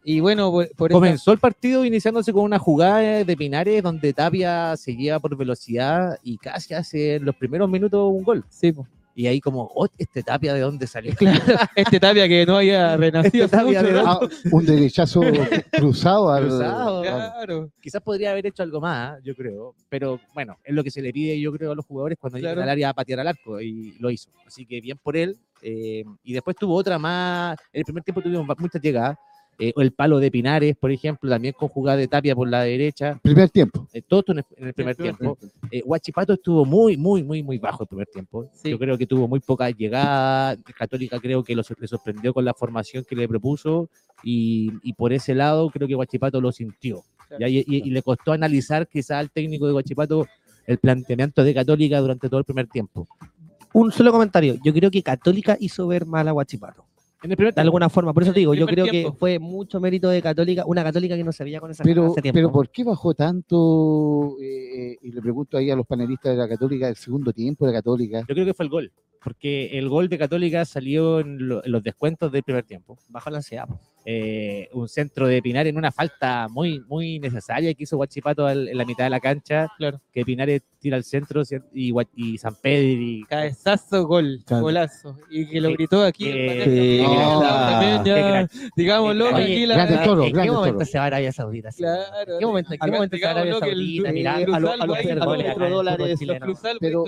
[0.05, 4.11] Y bueno, por, por esta- Comenzó el partido iniciándose con una jugada de Pinares donde
[4.13, 8.43] Tapia se lleva por velocidad y casi hace en los primeros minutos un gol.
[8.49, 8.73] Sí.
[9.15, 11.13] Y ahí como, oh, este Tapia de dónde salió.
[11.17, 11.39] claro,
[11.75, 14.09] este Tapia que no había renacido Este hace Tapia mucho, de- ¿no?
[14.11, 14.19] Ah,
[14.51, 15.21] un derechazo
[15.71, 16.43] cruzado al.
[16.47, 20.89] Cruzado, Claro, Quizás podría haber hecho algo más, yo creo, pero bueno, es lo que
[20.91, 22.63] se le pide, yo creo, a los jugadores cuando llegan Claro.
[22.63, 24.29] al área a patear al arco y lo hizo.
[24.47, 25.37] Así que bien por él.
[25.61, 27.57] eh, y después tuvo otra más.
[27.71, 29.17] En el primer tiempo tuvimos muchas llegadas.
[29.59, 33.19] Eh, el palo de Pinares, por ejemplo, también con jugada de Tapia por la derecha.
[33.21, 33.87] Primer tiempo.
[33.93, 35.37] eh, todo esto en el, en el primer tiempo.
[35.71, 38.49] Eh, Huachipato estuvo muy, muy, muy, muy bajo el primer tiempo.
[38.53, 38.69] Sí.
[38.71, 40.55] Yo creo que tuvo muy poca llegada.
[40.77, 43.89] Católica creo que lo, le sorprendió con la formación que le propuso.
[44.23, 47.03] Y, y por ese lado creo que Huachipato lo sintió.
[47.27, 47.47] Claro.
[47.47, 50.27] Y, y- y le costó analizar quizá al técnico de Huachipato
[50.65, 53.07] el planteamiento de Católica durante todo el primer tiempo.
[53.73, 54.55] Un solo comentario.
[54.63, 56.85] Yo creo que Católica hizo ver mal a Guachipato.
[57.23, 58.13] En el primer De alguna forma.
[58.13, 61.23] Por eso te digo, yo creo que fue mucho mérito de Católica, una Católica que
[61.23, 62.37] no se veía con esa Pero, hace tiempo.
[62.37, 64.35] pero ¿por qué bajó tanto?
[64.41, 67.71] eh, y le pregunto ahí a los panelistas de la Católica, el segundo tiempo de
[67.71, 68.19] la Católica.
[68.27, 68.91] Yo creo que fue el gol.
[69.23, 72.97] Porque el gol de Católica salió en, lo- en los descuentos del primer tiempo.
[73.09, 73.67] Bajo la ansiedad.
[74.05, 78.67] eh, un centro de Pinar en una falta muy, muy necesaria que hizo Guachipato al-
[78.67, 80.01] en la mitad de la cancha, Claro.
[80.11, 81.41] que Pinares tira al centro
[81.73, 84.63] y, y San Pedro Cabezazo, gol, Claro.
[84.63, 85.17] golazo.
[85.31, 86.25] Y que lo gritó aquí.
[86.27, 88.13] Eh, ah, ya,
[88.47, 88.51] crack.
[88.75, 90.85] digámoslo, aquí la- Grande toro, ¿En qué momento toro.
[90.85, 91.69] se va a Arabia Saudita?
[91.71, 94.09] Claro, ¿En qué momento, en qué acá momento se va a Arabia Saudita?
[94.43, 96.39] Cruzal, a los-.
[96.41, 97.05] Cruzal, Pero-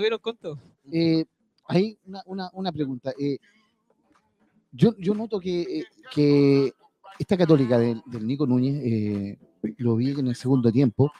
[1.68, 3.12] hay una, una, una pregunta.
[3.18, 3.38] eh,
[4.72, 6.72] yo, yo noto que, eh, que
[7.18, 9.38] esta católica del, del Nico Núñez, eh,
[9.78, 11.10] lo vi en el segundo tiempo,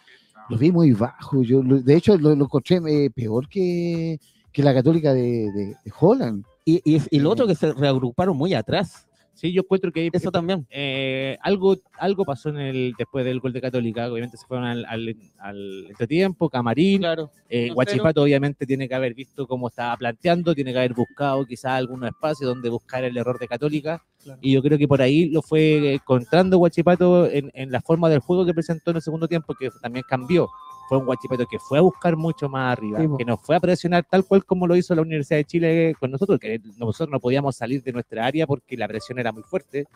[0.51, 1.43] lo vi muy bajo.
[1.43, 4.21] Yo, lo- de hecho, lo, lo encontré eh, peor que,
[4.53, 6.45] que la católica de, de, de Holland.
[6.65, 9.07] Y, y, y lo otro que se reagruparon muy atrás.
[9.37, 10.67] Sí, yo encuentro que Eso también.
[10.71, 14.11] eh, algo, algo pasó en el, después del gol de Católica.
[14.11, 17.01] Obviamente se fueron al, al, al entretiempo, Camarín.
[17.01, 17.31] Claro.
[17.51, 21.73] Eh, Guachipato obviamente tiene que haber visto cómo estaba planteando, tiene que haber buscado quizás
[21.73, 24.03] algunos espacios donde buscar el error de Católica.
[24.25, 24.39] Claro.
[24.43, 28.21] Y yo creo que por ahí lo fue encontrando Guachipato en, en la forma del
[28.21, 30.49] juego que presentó en el segundo tiempo, que también cambió.
[30.89, 33.61] Fue un Guachipato que fue a buscar mucho más arriba, Sí, que nos fue a
[33.61, 37.19] presionar tal cual como lo hizo la Universidad de Chile con nosotros, que nosotros no
[37.21, 39.87] podíamos salir de nuestra área porque la presión era muy fuerte.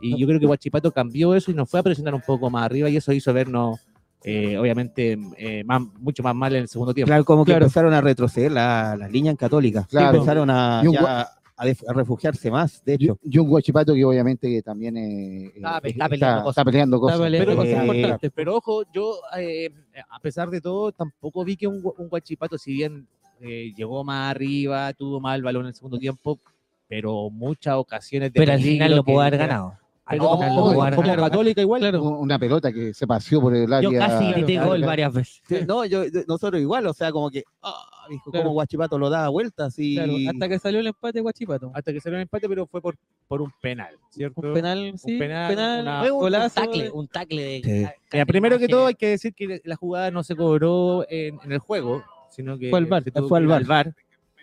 [0.00, 2.64] Y yo creo que Guachipato cambió eso y nos fue a presionar un poco más
[2.64, 3.80] arriba y eso hizo vernos,
[4.22, 7.08] eh, obviamente, eh, más, mucho más mal en el segundo tiempo.
[7.08, 7.64] Claro, como que Claro.
[7.64, 9.86] empezaron a retroceder la- las líneas en Católica.
[9.90, 10.18] Claro.
[10.18, 11.28] Empezaron a, ya
[11.58, 13.18] a refugiarse más, de hecho.
[13.22, 16.52] y un Guachipato que obviamente que también eh, eh, Está pe- está, está peleando cosas.
[16.52, 17.14] está peleando cosas.
[17.16, 18.32] Está peleando Pero, cosas eh, importantes.
[18.34, 19.70] Pero ojo, yo, eh,
[20.08, 23.06] a pesar de todo, tampoco vi que un, gu- un Guachipato, si bien
[23.40, 26.38] eh, llegó más arriba, tuvo más el balón en el segundo tiempo,
[26.86, 29.78] pero muchas ocasiones de Pero al final lo pudo haber era- ganado.
[30.16, 30.74] Lo como.
[31.16, 31.80] Católica igual.
[31.80, 32.02] Claro.
[32.02, 33.90] Una pelota que se paseó por el área.
[33.90, 34.68] Yo casi grité Claro.
[34.68, 35.42] gol varias veces.
[35.48, 37.74] Sí, No, yo, nosotros igual, o sea, como que, ah,
[38.08, 38.44] dijo, Claro.
[38.44, 39.96] como Guachipato lo daba vueltas y...
[39.96, 41.70] Claro, hasta que salió el empate Guachipato.
[41.74, 42.96] Hasta que salió el empate, pero fue por,
[43.26, 44.40] por un penal, ¿cierto?
[44.40, 47.60] Un penal, sí, penal, penal, una- un, un tackle, un tackle de.
[47.64, 47.86] Sí.
[48.12, 51.52] Mira, primero que todo hay que decir que la jugada no se cobró en, en
[51.52, 53.94] el juego, sino que Fue al se tuvo fue que al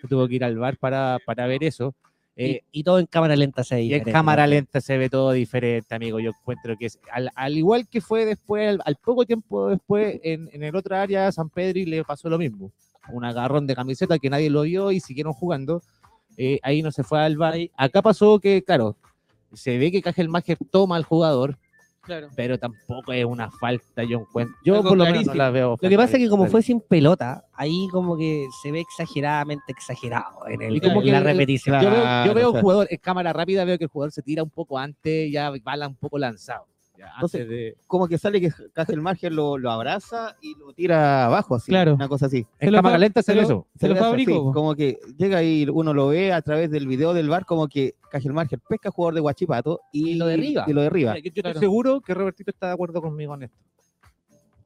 [0.01, 1.95] se tuvo que ir al VAR para, para ver eso.
[2.37, 5.31] Eh, y, y todo en cámara lenta se Y en cámara lenta se ve todo
[5.31, 6.19] diferente, amigo.
[6.19, 10.19] Yo encuentro que es, al, al igual que fue después, al, al poco tiempo después,
[10.23, 12.71] en, en el otro área, San Pedro le pasó lo mismo.
[13.11, 15.81] Un agarrón de camiseta que nadie lo vio y siguieron jugando.
[16.37, 17.55] Eh, ahí no se fue al VAR.
[17.77, 18.97] Acá pasó que, claro,
[19.53, 21.57] se ve que Cajelmacher toma al jugador,
[22.05, 22.29] Claro.
[22.35, 24.55] pero tampoco es una falta, yo encuentro.
[24.63, 25.77] Yo Algo por lo menos no la veo.
[25.81, 29.63] Lo que pasa es que como fue sin pelota, ahí como que se ve exageradamente
[29.67, 31.81] exagerado en, el, Y como que la el- repetición.
[31.81, 34.43] Yo veo, yo veo un jugador en cámara rápida, veo que el jugador se tira
[34.43, 36.67] un poco antes, ya va un poco lanzado.
[36.97, 41.25] Ya, Entonces, antes de- Como que sale que Cajelmacher lo, lo abraza y lo tira
[41.25, 41.95] abajo, así, Claro.
[41.95, 42.45] una cosa así.
[42.59, 43.67] en lo cámara fa- lenta se se lo- eso.
[43.79, 43.95] Se lo
[44.45, 44.51] po.
[44.53, 47.95] como que llega y uno lo ve a través del video del bar como que
[48.11, 50.63] Cajelmacher pesca al jugador de Guachipato y, Y lo derriba.
[50.67, 51.13] Y lo derriba.
[51.13, 51.49] Mira, yo, yo Claro.
[51.49, 53.57] estoy seguro que Robertito está de acuerdo conmigo en esto.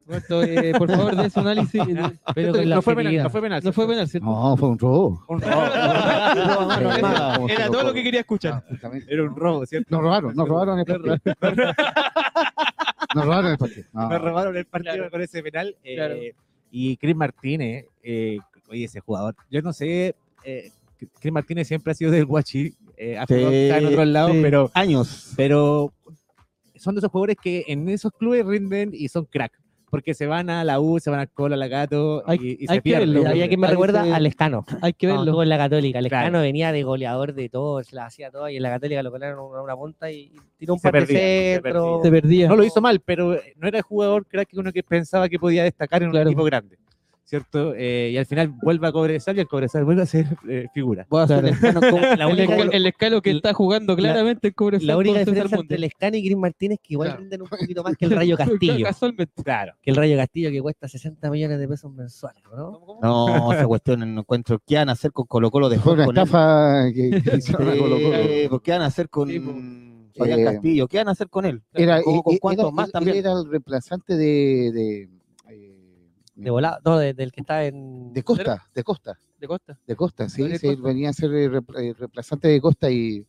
[0.10, 1.82] Roberto, eh, por favor, de su análisis.
[2.36, 3.62] Pero con la no, fue penal, no fue penal.
[3.64, 4.26] No fue penal, ¿cierto?
[4.28, 5.24] No, fue un robo.
[5.28, 5.62] Un robo.
[7.50, 8.64] Era todo lo que quería escuchar.
[8.84, 8.90] Ah.
[9.08, 9.88] Era un robo, ¿cierto?
[9.92, 11.18] Nos robaron, nos robaron el partido.
[13.16, 13.88] Nos robaron el partido.
[13.92, 14.08] No.
[14.10, 15.10] Nos robaron el partido Claro.
[15.12, 15.76] con ese penal.
[15.84, 16.16] eh, Claro.
[16.72, 18.38] Y Chris Martínez, eh,
[18.70, 20.72] oye, ese jugador, yo no sé, eh,
[21.20, 24.40] Chris Martínez siempre ha sido del Guachi, eh, ha Sí, jugado en otros lados, sí.
[24.44, 25.34] pero, Años.
[25.36, 25.92] pero
[26.76, 29.60] son de esos jugadores que en esos clubes rinden y son crack.
[29.90, 32.48] Porque se van a la U, se van al Colo, a la Gato Hay- y,
[32.64, 33.22] y hay se verlo.
[33.22, 33.38] pierden.
[33.38, 34.66] Y a que me recuerda se- al Escano.
[34.82, 35.24] Hay que verlo.
[35.24, 36.00] estuvo en la Católica.
[36.00, 36.40] El Claro.
[36.42, 39.40] Venía de goleador de todo, se la hacía todo, y en la Católica lo colaron
[39.40, 41.00] a una punta y tiró un par de
[41.62, 42.48] perdía, se perdía.
[42.48, 45.40] No lo hizo mal, pero no era el jugador crack que uno que pensaba que
[45.40, 46.78] podía destacar en un equipo grande.
[47.30, 47.76] ¿Cierto?
[47.76, 51.06] Eh, y al final vuelve a Cobresal y el Cobresal vuelve a ser eh, figura.
[51.12, 51.48] Voy a Claro.
[51.48, 54.56] el Escano como- La el, única, esca- el escalo que la- está jugando claramente el
[54.56, 57.22] Cobresal la única diferencia entre el Escano y Gris Martínez que igual Claro.
[57.22, 58.36] rinden un poquito más que el Rayo
[58.80, 58.84] Castillo.
[58.84, 59.44] Casualmente.
[59.44, 59.74] Claro.
[59.80, 62.98] que el Rayo Castillo que cuesta 60 millones de pesos mensuales, ¿no?
[63.04, 64.60] No, esa cuestión no encuentro.
[64.66, 66.24] ¿Qué van a hacer con Colo Colo después una con él?
[66.24, 68.18] estafa que, que hicieron a Colo Colo.
[68.50, 69.56] Pues, ¿Qué van a hacer con Sí, pues.
[70.18, 70.88] Fabián Eh, Castillo?
[70.88, 71.62] ¿Qué van a hacer con él?
[71.76, 73.18] Era, ¿Con, con era- más él- también?
[73.18, 75.10] él era el reemplazante de, de,
[76.40, 78.14] De volado, no, de- del que está en.
[78.14, 79.78] de Costa, de Costa, De Costa.
[79.86, 80.82] de Costa, sí, sí, Costa.
[80.88, 83.26] venía a ser el rep- el reemplazante de Costa y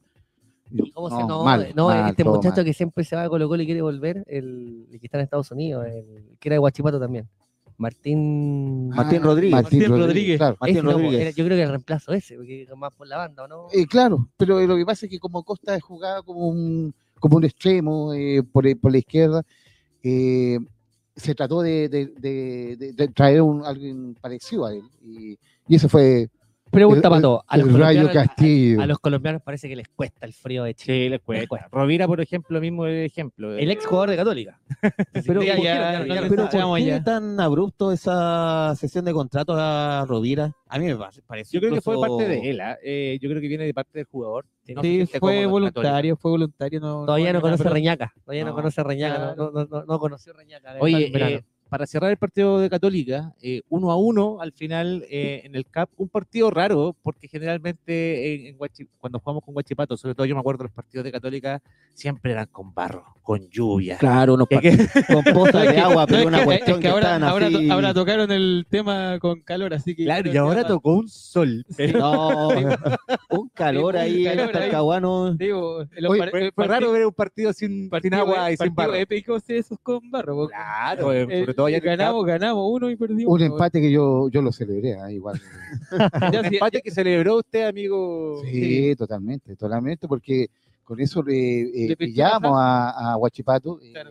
[0.73, 2.65] ¿Y ¿Cómo se no, no, mal, no, mal, este muchacho mal.
[2.65, 5.25] que siempre se va a Colo Colo y quiere volver, el, el que está en
[5.25, 7.29] Estados Unidos, el que era de Guachipato también.
[7.77, 8.89] Martín.
[8.91, 9.53] Martín Ah, Rodríguez.
[9.63, 10.39] Martín, Martín Rodríguez, Rodríguez.
[10.39, 10.57] claro.
[10.61, 11.21] Martín Ese no, Rodríguez.
[11.23, 13.67] era- yo creo que el reemplazo ese, porque es más por la banda, ¿o no?
[13.73, 17.45] Eh, claro, pero lo que pasa es que como Costa jugaba como un, como un
[17.45, 19.43] extremo eh, por, por la izquierda,
[20.05, 20.59] eh,
[21.21, 21.89] se trató de,
[23.14, 24.83] traer un, alguien parecido a él.
[25.68, 26.29] Y eso fue
[26.71, 27.41] Pregunta el- para todos.
[27.47, 31.05] A a- a los colombianos parece que les cuesta el frío de Chile.
[31.05, 31.68] Sí, les cuesta.
[31.71, 33.57] Rovira, por ejemplo, mismo ejemplo.
[33.57, 34.61] El ex jugador de Católica.
[35.27, 37.05] Pero, Ya, ¿por ya, ya, pero ya ¿por empezamos qué ya.
[37.05, 40.53] tan abrupto esa sesión de contrato a Rovira?
[40.68, 41.59] A mí me pare- pareció.
[41.61, 42.61] Yo creo que fue parte de él.
[42.61, 42.79] ¿ah?
[42.83, 44.47] Eh, yo creo que viene de parte del jugador.
[44.68, 46.79] No Sí, fue voluntario, fue voluntario.
[46.81, 48.12] No, Todavía no conoce nada, Reñaca.
[48.25, 49.35] Todavía no, No, conoce Reñaca.
[49.37, 50.77] No, no, no, no conoció Reñaca.
[50.79, 55.43] Oye, eh, para cerrar el partido de Católica, eh, uno a uno al final eh,
[55.45, 58.57] en el CAP, un partido raro, porque generalmente en, en
[58.99, 61.62] cuando jugamos con Guachipato, sobre todo yo me acuerdo los partidos de Católica,
[61.95, 63.97] siempre eran con barro, con lluvia.
[63.99, 66.83] Claro, unos Que- que- partidos con pozas de agua, pero una que- cuestión es que,
[66.83, 70.05] que ahora, estaban ahora, así- ahora tocaron el tema con calor, así que.
[70.05, 71.64] claro, y que ahora tocó un sol.
[71.77, 72.49] pero- No,
[73.31, 74.53] un calor Sí, un ahí en calor ahí.
[74.53, 75.35] Talcahuano.
[75.35, 78.95] Digo, Oye, Fue, raro ver un partido sin, sin partido- agua y sin barro.
[78.95, 80.49] épico sí, esos con barro.
[80.49, 83.33] Claro, eh, eh, sobre todo el ganamos, ganamos uno y perdimos.
[83.35, 85.41] un empate que yo, yo lo celebré, ah, igual.
[85.93, 88.41] Un sí, empate que celebró usted, amigo.
[88.51, 90.49] Sí, totalmente, totalmente, porque
[90.85, 94.11] con eso eh, eh, Le pintó pillamos la a, a Huachipato, eh, Claro.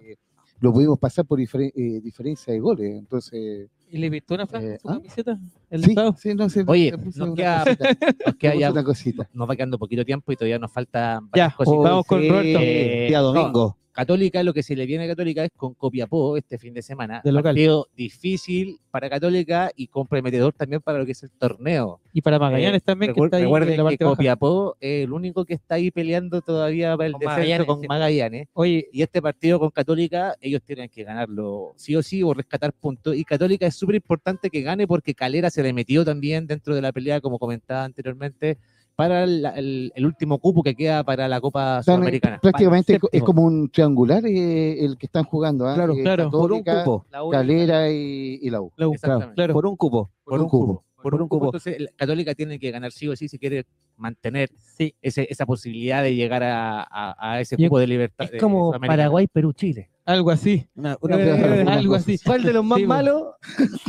[0.61, 3.67] lo pudimos pasar por diferen- eh, diferencia de goles, entonces...
[3.91, 4.93] ¿Y le pintó una franja Eh, en su ¿ah?
[4.93, 5.39] camiseta?
[5.71, 6.63] El Sí, sí, no sé.
[6.67, 7.65] Oye, nos queda-
[8.25, 9.27] Nos queda ya- una cosita.
[9.33, 11.83] nos va quedando poquito tiempo y todavía nos faltan Ya, varias cositas.
[11.83, 12.59] vamos con sí, Roberto.
[12.61, 13.77] Eh, día no, domingo.
[13.99, 17.21] Católica, lo que se le viene a Católica es con Copiapó este fin de semana.
[17.23, 17.53] De local.
[17.53, 21.99] Partido difícil para Católica y comprometedor también para lo que es el torneo.
[22.13, 24.15] Y para Magallanes Eh, también, que está ahí recuerden en la que baja.
[24.15, 27.87] Copiapó es el único que está ahí peleando todavía para el Con Magallanes, con sí.
[27.87, 28.47] Magallanes.
[28.53, 32.71] Oye, Y este partido con Católica, ellos tienen que ganarlo sí o sí o rescatar
[32.73, 33.15] puntos.
[33.15, 36.81] Y Católica es súper importante que gane porque Calera se le metió también dentro de
[36.81, 38.57] la pelea, como comentaba anteriormente,
[38.99, 42.37] para el, el- el último cupo que queda para la Copa Están, Sudamericana.
[42.41, 45.73] prácticamente es como un triangular eh, el que están jugando, ¿ah?
[45.75, 47.05] Claro, Eh, claro, Por un cupo.
[47.31, 48.73] Calera y, y la U.
[48.75, 48.95] la U,
[49.33, 49.53] claro.
[49.53, 50.09] Por un cupo.
[50.25, 50.83] por un cupo.
[51.01, 51.45] Por un cupo.
[51.45, 53.65] Entonces, el- Católica tiene que ganar sí o sí si quiere
[53.97, 54.93] mantener Sí.
[55.01, 58.29] ese, esa posibilidad de llegar a, a- a ese Yo- cupo de libertad.
[58.31, 58.71] Es como.
[58.71, 59.89] Paraguay, Perú, Chile.
[60.05, 60.65] Algo así.
[60.75, 62.17] Una- una- Eh, una algo cosa así.
[62.25, 63.23] ¿Cuál de los más Sí, malos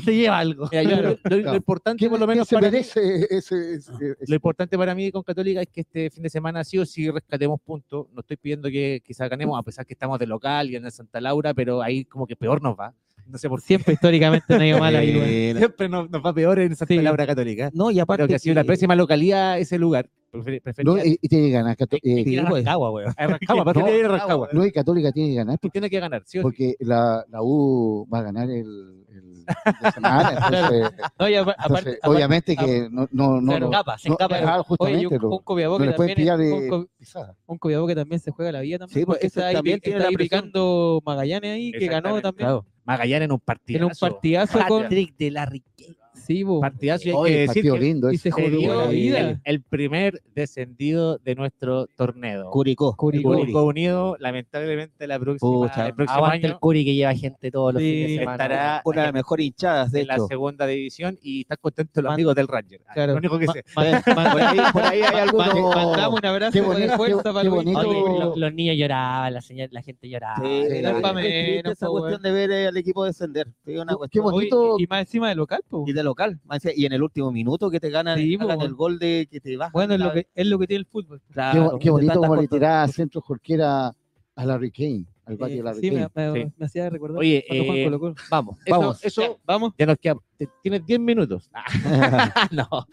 [0.05, 0.69] se lleva algo?
[0.71, 1.03] Mira, yo- Claro.
[1.03, 1.57] lo, lo- Claro.
[1.57, 5.11] importante, ¿Quién, por lo menos se para mí, ese, ese- ese- Lo importante para mí
[5.11, 8.07] con Católica es que este fin de semana sí o sí rescatemos puntos.
[8.13, 10.93] No estoy pidiendo que quizás ganemos, a pesar que estamos de local y en el
[10.93, 12.95] Santa Laura, pero ahí como que peor nos va.
[13.31, 13.67] No sé por qué.
[13.67, 15.35] Siempre históricamente no ha ido mal ahí, güey.
[15.51, 17.01] Eh, Siempre nos, nos va peor en Santa Sí.
[17.01, 17.71] Laura Católica.
[17.73, 20.09] No, y aparte Creo que ha sido la que- próxima localidad ese lugar.
[20.33, 21.77] Prefer- No, prefería- y, y tiene que ganar.
[21.79, 21.79] Eh,
[22.25, 22.41] que
[24.39, 24.53] pues.
[24.53, 26.43] No, y Católica tiene que ganar porque, Tiene que ganar, sí o sí.
[26.43, 30.31] porque la, la U va a ganar el, el fin de semana.
[30.53, 34.09] Entonces, No, y apa- entonces, aparte, obviamente aparte- que no, no, no, no, Escapa, se
[34.09, 34.15] no-
[34.79, 37.37] Oye, un, un que también, pillar un, eh, co- pisada.
[37.47, 39.01] un Copiapó que también se juega la vida también.
[39.01, 42.49] Sí, pues, porque ese está ahí, también está ahí picando Magallanes ahí, que ganó también.
[42.91, 43.79] Magallanes en un partido.
[43.79, 46.00] En un partidazo con, de la riqueza.
[46.45, 46.61] Po.
[46.61, 49.63] Partidazo y hay Oye, que decir partido que lindo y se jugó la el, el
[49.63, 52.51] primer descendido de nuestro torneo.
[52.51, 52.95] Curicó.
[52.97, 53.35] Curicó.
[53.35, 57.75] Curicó Unido, lamentablemente la próxima, Pucha, el próximo año el Curi que lleva gente todos
[57.75, 57.91] los Sí.
[57.91, 58.33] fines de semana.
[58.45, 60.27] estará Una de las mejores hinchadas, de en la hecho.
[60.27, 62.81] segunda división y están contentos los amigos del Ranger.
[62.95, 63.13] Claro.
[63.13, 63.65] Lo único que Ma- sé.
[63.75, 63.85] Por
[64.43, 65.75] ahí, por ahí hay algunos...
[65.75, 67.79] Mandamos un abrazo Qué de bonito, fuerza qué- para qué los bonito.
[67.81, 70.37] Oye, lo- los niños lloraban, la, señal, la gente lloraba.
[70.45, 73.49] Sí, Era es esa cuestión de ver al equipo descender.
[74.11, 74.77] Qué bonito.
[74.79, 75.85] Y más encima de local, po.
[75.87, 76.20] Y de local.
[76.75, 79.73] Y en el último minuto que te ganan, Sí, el gol de que te baja.
[79.73, 81.21] Bueno, es lo que, es lo que tiene el fútbol.
[81.21, 83.93] Qué, Claro, qué bonito como le tiraba centro Jorquera
[84.35, 86.53] a Larry Kane, al patio de Eh, Larry sí, me, me- Sí.
[86.57, 87.19] me hacía recordar.
[87.19, 88.15] Oye, Juan eh.
[88.31, 88.59] Vamos.
[88.65, 89.05] Eso, Vamos.
[89.05, 89.73] eso Ya, vamos.
[89.79, 90.17] ya nos queda.
[90.37, 91.51] te- Tienes 10 minutos.
[92.51, 92.69] no.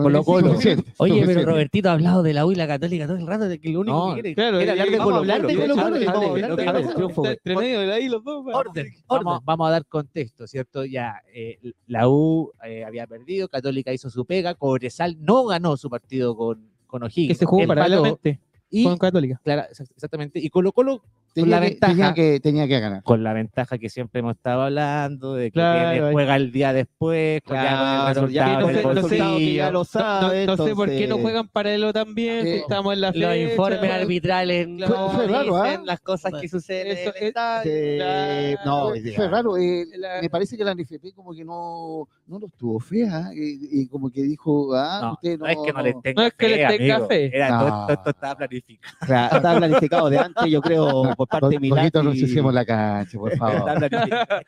[0.00, 0.52] Bueno, Colo-Colo.
[0.54, 1.42] suficiente, Oye, pero.
[1.44, 3.80] Robertito ha hablado de la U y la Católica todo el rato, de que lo
[3.80, 5.18] único No, que quiere Claro, Era y- hablar de vamos a Colo-Colo.
[5.18, 6.84] hablar de De hecho, Colo-Colo, hable- vamos a hable- hablar lo de que Colo-Colo.
[6.86, 8.44] pasa- triunfo, Está entre medio de ahí los dos.
[8.46, 9.44] Orden, Vamos, orden.
[9.44, 10.84] vamos a dar contexto, ¿cierto?
[10.84, 11.58] Ya eh,
[11.88, 16.64] la U eh, había perdido, Católica hizo su pega, Cobresal no ganó su partido con,
[16.86, 17.38] con Que O'Higgins.
[17.38, 18.38] se jugó paralelamente
[18.70, 19.40] y, con Católica.
[19.44, 21.02] exa- exactamente, y Colo Colo
[21.42, 21.92] tenía, la que, ventaja.
[21.92, 23.02] tenía, que, tenía que ganar.
[23.02, 27.40] con la ventaja que siempre hemos estado hablando, de que Claro, juega el día después,
[27.42, 30.46] con ya el Claro, resultado ya no sé- el no sé- ya lo No, sabe.
[30.46, 32.42] no sé por qué no juegan paralelo también.
[32.44, 33.36] si Eh, estamos en la Los fecha.
[33.36, 35.64] informes arbitrales no Fue- fue raro, ¿ah?
[35.68, 37.72] dicen las cosas que suceden en Eso el es- estadio.
[37.96, 38.58] Claro.
[38.64, 39.56] no, Fue- raro.
[39.56, 43.30] eh, La- me parece que la NFP como que no, no lo estuvo fea.
[43.34, 45.44] Y, y como que dijo, ah, No, usted no.
[45.46, 47.08] no es que no le tenga No es que le fe, tenga amigo.
[47.08, 47.36] fe.
[47.36, 47.86] Era todo, No.
[47.86, 48.96] todo esto estaba planificado.
[49.06, 51.78] Claro, está planificado de antes, yo creo, por parte de Un Milán.
[51.78, 53.88] poquito nos y- hicimos la cancha, por favor.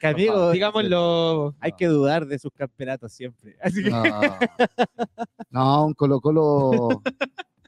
[0.01, 0.14] Que,
[0.53, 1.55] Digámoslo.
[1.61, 3.57] hay que dudar de sus campeonatos siempre.
[3.62, 4.03] Así que No,
[5.51, 6.89] no un Colo Colo,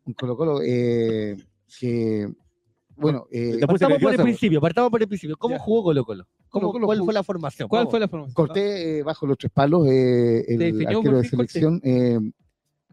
[0.05, 1.37] un Colo Colo eh,
[1.79, 2.29] que,
[2.97, 5.37] bueno, eh, Partamos por el principio, partamos por el principio.
[5.37, 5.61] ¿Cómo Ya.
[5.61, 6.25] jugó Colo Colo?
[6.49, 7.69] ¿Cómo, Colo-Colo ¿Cuál jugó- fue la formación?
[7.69, 8.35] ¿Cuál fue la formación?
[8.35, 12.19] corté eh, bajo los tres palos eh, el arquero de selección, eh,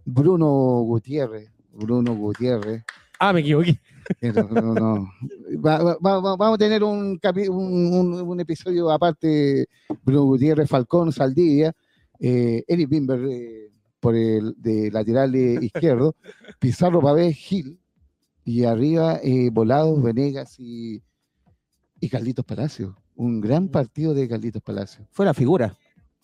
[0.06, 0.48] Bruno
[0.86, 1.52] Gutiérrez.
[1.74, 2.84] Bruno Gutiérrez.
[3.20, 3.78] Ah, me equivoqué.
[4.22, 5.12] No- no- no.
[5.64, 9.68] Va- va- va- va- vamos a tener un, capi- un, un- un episodio aparte,
[10.04, 11.74] Bruno Gutiérrez, Falcón, Saldivia,
[12.20, 16.16] eh, Eric Bimber eh, por el de lateral eh, izquierdo,
[16.60, 17.80] Pizarro Pavés, Gil,
[18.46, 21.02] y arriba eh, Volados, Venegas y,
[22.00, 22.96] y Carlitos Palacio.
[23.16, 25.06] Un gran partido de Carlitos Palacio.
[25.12, 25.76] Fue la figura.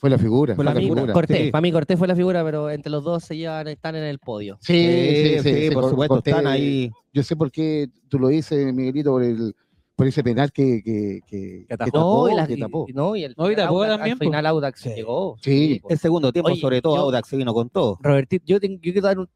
[0.05, 0.53] Fue la figura.
[0.55, 1.13] Fue Fue la la Para mí, figura.
[1.13, 1.51] Cortés, sí.
[1.51, 4.19] para mí Cortés fue la figura, pero entre los dos se llevan, están en el
[4.19, 4.57] podio.
[4.61, 6.91] Sí, sí, sí, sí, por supuesto, Cortés, están ahí.
[7.11, 9.55] Yo sé por qué tú lo dices, Miguelito, por el
[9.95, 11.85] por ese penal que, que, que, Que atajó.
[11.85, 12.85] que tapó, no, y la- que y- tapó.
[12.93, 14.89] no, y el No, y final tapó Audax- también, al final Audax Sí.
[14.89, 15.37] llegó.
[15.41, 15.81] Sí.
[15.89, 17.97] El segundo tiempo, Oye, sobre todo, yo- Audax se vino con todo.
[18.01, 19.29] Robertito, yo, tengo- yo quiero dar un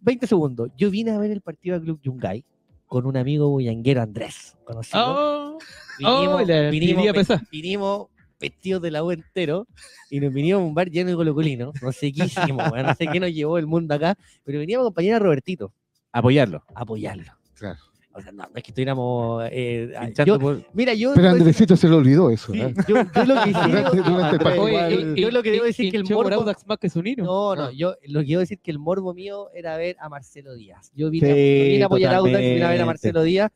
[0.00, 0.70] 20 segundos.
[0.76, 2.42] Yo vine a ver el partido del Club Yungay
[2.86, 5.04] con un amigo bullanguero Andrés, conocido.
[5.06, 5.58] Oh,
[5.98, 8.06] vinimos, oh, vinimos, vinimos
[8.42, 9.66] vestidos de la U entero
[10.10, 11.72] y nos vinimos a un bar lleno de colocolinos.
[11.80, 14.86] No sé qué hicimos, no sé qué nos llevó el mundo acá, pero veníamos a
[14.88, 15.72] acompañar a Robertito
[16.12, 16.62] apoyarlo.
[16.74, 17.32] a apoyarlo.
[17.54, 17.78] Claro.
[18.14, 19.42] O sea, no, no es que estuviéramos.
[19.50, 19.90] eh,
[20.26, 21.14] yo- por- mira, yo.
[21.14, 22.52] Pero Andresito se le olvidó eso.
[22.52, 22.74] Sí, ¿eh?
[22.86, 24.62] yo, yo lo que hice- Durante- durante el partido.
[24.64, 27.24] Oye, yo- igual- yo lo que debo decir que el morbo- más que su niño.
[27.24, 30.54] No, no, yo lo que quiero decir que el morbo mío era ver a Marcelo
[30.54, 30.92] Díaz.
[30.94, 32.84] Yo vine, Sí, vine a apoyar a Audax, vine a ver a.
[32.86, 33.50] Marcelo Díaz,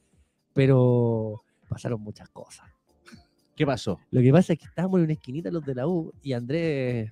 [0.55, 2.67] pero pasaron muchas cosas.
[3.57, 3.99] ¿Qué pasó?
[4.11, 7.11] Lo que pasa es que estábamos en una esquinita los de la U y Andrés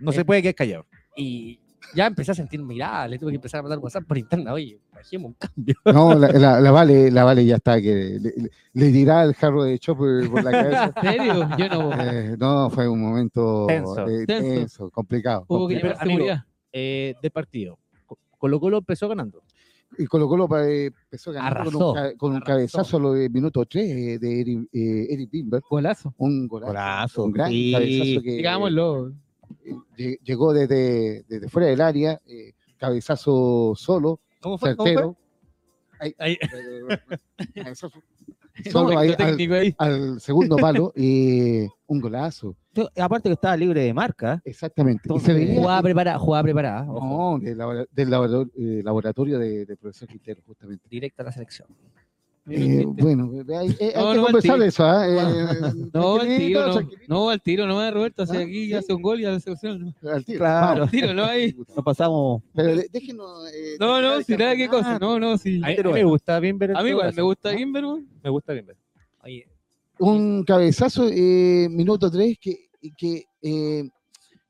[0.00, 0.86] No Eh, se puede quedar callado.
[1.16, 1.60] y
[1.94, 4.80] ya empecé a sentir miradas, le tuve que empezar a mandar WhatsApp por interna, oye,
[4.92, 5.74] bajemos un cambio.
[5.84, 9.34] No, la, la- la Vale, la Vale ya está, que le, le- le dirá el
[9.34, 10.92] jarro de chopper por la cabeza.
[11.02, 11.48] ¿En serio?
[11.56, 11.92] Yo no.
[12.02, 14.08] Eh, no, fue un momento Tenso.
[14.08, 14.48] eh, Tenso.
[14.54, 15.44] tenso, complicado.
[15.46, 16.44] Hubo que Pero, amigo, seguridad.
[16.72, 17.78] Eh, de partido.
[18.04, 19.42] Co- Colo Colo empezó ganando.
[19.98, 23.64] Y Colo Colo eh, empezó ganando con un, con un cabezazo a lo de minuto
[23.64, 25.62] 3 de Eric, eh, Eric Bimber.
[25.68, 26.12] Golazo.
[26.18, 26.72] Un golazo.
[26.72, 27.72] Golazo, un gran sí.
[27.72, 29.08] cabezazo que Digámoslo.
[29.64, 34.76] eh, lle- llegó desde, desde fuera del área, eh, cabezazo solo, ¿Cómo fue?
[34.76, 34.92] ¿Cómo fue?
[34.94, 35.16] certero.
[35.98, 36.32] Ahí, Ahí.
[36.34, 36.98] eh,
[37.54, 37.90] cabezazo
[38.72, 39.74] Solo ahí al, técnico ahí.
[39.78, 40.56] al segundo
[40.90, 42.56] palo, eh, un golazo.
[43.00, 44.40] Aparte que estaba libre de marca.
[44.44, 45.02] Exactamente.
[45.04, 46.90] Y se Entonces, veía- Jugada preparada, jugada preparada.
[46.90, 47.38] ojo, No,
[47.92, 48.12] del,
[48.58, 50.86] eh, laboratorio de- del profesor Quintero, justamente.
[50.88, 51.68] directa a la selección.
[52.48, 55.04] Eh, bueno, eh, hay, eh, hay No, que no, conversar eso, ¿ah?
[55.08, 55.16] Eh,
[55.92, 56.88] No, al tiro, no.
[57.08, 58.22] No, al tiro, no me da Roberto.
[58.22, 58.74] Hace Ah, aquí sí.
[58.74, 59.94] hace un gol y a la selección.
[60.00, 60.10] no.
[60.10, 60.38] al tiro.
[60.38, 60.82] Claro.
[60.84, 61.52] Al tiro, no hay.
[61.76, 62.42] Nos pasamos.
[62.54, 63.50] Pero déjenos.
[63.52, 64.98] eh, No, no, si nada, qué cosa.
[65.00, 65.60] No, no, sí.
[65.64, 68.08] A mí, me gusta bien ver el A mí igual, me gusta Kimber, weón.
[68.22, 68.76] Me gusta bien ver.
[69.24, 69.48] Oye,
[69.98, 73.88] Un cabezazo, eh, minuto 3, que, que, eh,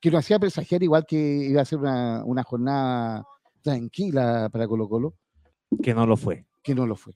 [0.01, 3.25] que lo hacía presagiar igual que iba a ser una, una jornada
[3.63, 5.15] tranquila para Colo Colo.
[5.83, 6.45] Que no lo fue.
[6.67, 7.13] Que no lo fue.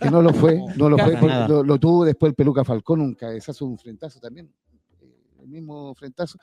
[0.00, 1.16] Que no lo fue, no lo fue.
[1.16, 1.46] Porque.
[1.48, 4.52] Lo, lo tuvo después el Peluca Falcón, un cabezazo, un frentazo también,
[5.00, 6.38] eh, el mismo frentazo.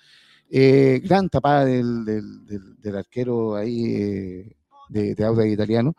[0.50, 4.58] Eh, gran tapada del, del, del- del arquero ahí eh,
[4.90, 5.94] de, de Audax Italiano.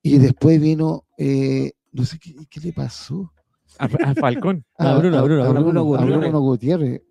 [0.00, 3.32] Y después vino, eh, no sé qué, qué le pasó.
[3.80, 4.64] A, a Falcón.
[4.78, 6.18] a, a Bruno, a- Bruno, a Bruno Bruno.
[6.20, 7.02] Bruno Gutiérrez.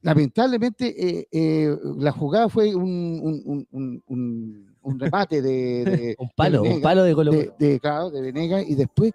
[0.00, 6.30] Lamentablemente, eh, eh, la jugada fue un, un, un- un, un- remate de, de- Un
[6.36, 9.12] palo, de un palo de Colo de, de, claro, de Venegas y después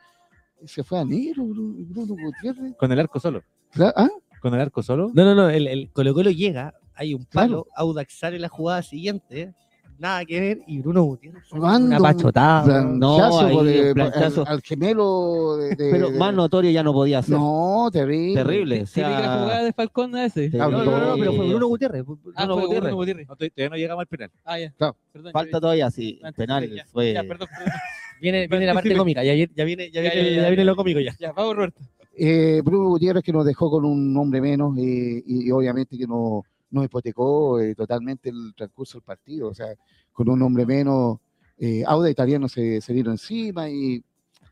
[0.65, 2.75] se fue a negro Bruno, Gutiérrez.
[2.77, 3.41] Con el arco solo.
[3.79, 4.07] ¿ah?
[4.41, 5.11] Con el arco solo.
[5.13, 7.67] No, no, no, el, el Colo Colo llega, hay un palo, Claro.
[7.75, 9.53] Audax sale la jugada siguiente,
[9.99, 12.63] nada que ver, y Bruno Gutiérrez una un pachotada.
[12.63, 16.93] planchazo ahí por, eh, al, al gemelo de, de- Pero de- más notorio ya no
[16.93, 17.35] podía ser.
[17.37, 18.75] no terrible Terrible.
[18.81, 20.51] o ¿Típica sea, jugada de Falcón a ese?
[20.51, 20.57] Sí.
[20.57, 21.47] No, no, no, no, pero fue.
[21.47, 22.01] Bruno Gutiérrez.
[22.35, 22.81] Ah, Bruno fue Gutiérrez.
[22.81, 23.27] Bruno Gutiérrez.
[23.27, 24.31] No, todavía no llegamos al penal.
[24.45, 24.71] Ah, ya.
[24.77, 24.95] Claro.
[25.11, 26.19] Perdón, Falta todavía, sí.
[26.23, 27.13] antes, Penal ya, fue.
[27.13, 27.73] Ya, perdón, perdón.
[28.21, 30.63] Viene, viene la parte cómica, ya, ya viene, ya Ya, viene, ya, ya ya, viene
[30.65, 31.13] lo cómico ya.
[31.19, 31.81] Ya, vamos, Roberto.
[32.15, 36.05] Eh, Bruno Gutiérrez que nos dejó con un hombre menos eh, y, y obviamente que
[36.07, 36.43] nos,
[36.73, 39.47] nos hipotecó eh, totalmente el transcurso del partido.
[39.49, 39.67] O sea,
[40.11, 41.19] con un hombre menos,
[41.57, 44.03] eh, Auda Italiano se, se vino encima y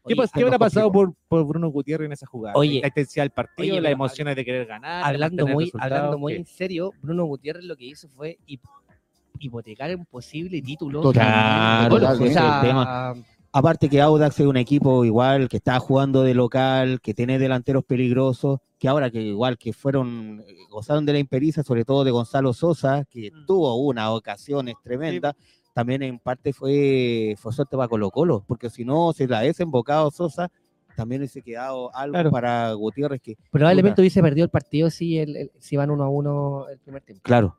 [0.03, 2.55] ¿Qué, Oye, qué habrá pasado por, por Bruno Gutiérrez en esa jugada?
[2.57, 5.03] Oye, la intensidad del partido, oye, las emociones de querer ganar.
[5.05, 6.39] hablando muy, hablando muy ¿qué?
[6.39, 8.61] en serio, Bruno Gutiérrez lo que hizo fue hip-
[9.37, 11.01] hipotecar un posible título.
[11.01, 13.13] Totalmente, Claro, O sea, el tema.
[13.53, 17.83] Aparte que Audax es un equipo igual, que está jugando de local, que tiene delanteros
[17.83, 22.11] peligrosos, que ahora que igual que fueron, eh, gozaron de la impericia, sobre todo de
[22.11, 23.45] Gonzalo Sosa, que Mm.
[23.45, 25.35] tuvo unas ocasiones tremendas,
[25.73, 30.09] también en parte fue, fue suerte para Colo Colo, porque si no se la desembocado
[30.11, 30.49] Sosa,
[30.95, 32.31] también hubiese quedado algo Claro.
[32.31, 36.09] para Gutiérrez que, Probablemente hubiese perdido el partido si, el, el- si van uno a
[36.09, 37.21] uno el primer tiempo.
[37.23, 37.57] claro,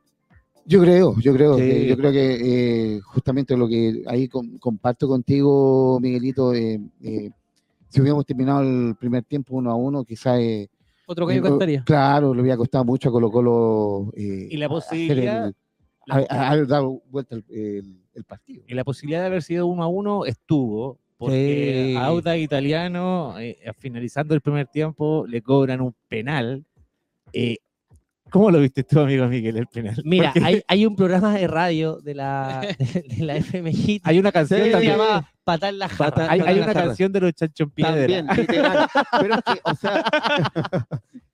[0.65, 1.61] Yo creo, yo creo, Sí.
[1.61, 7.29] que, yo creo que eh, justamente lo que ahí com- comparto contigo, Miguelito, eh, eh,
[7.89, 10.69] si hubiéramos terminado el primer tiempo uno a uno, quizás, eh,
[11.05, 11.83] Otro gallo eh, cantaría.
[11.83, 15.55] claro, le hubiera costado mucho a Colo Colo eh, Y la posibilidad, el-
[16.67, 18.63] la- vuelta el, el- el partido.
[18.67, 20.97] y la posibilidad de haber sido uno a uno estuvo.
[21.17, 21.95] Porque Sí.
[21.95, 26.65] a Audax Italiano, eh, finalizando el primer tiempo, le cobran un penal.
[27.31, 27.57] Eh,
[28.33, 29.95] ¿Cómo lo viste tú, amigo Miguel, el penal?
[30.03, 34.17] Mira, Porque hay, hay un programa de radio de la, de, de la FMI hay
[34.19, 36.09] una canción que se llama Patar la jarra.
[36.11, 36.85] Pata- Hay, hay la una jarra.
[36.87, 37.93] canción de los Chancho en Piedra.
[37.95, 38.87] también, literal.
[39.21, 40.03] pero es que, o sea,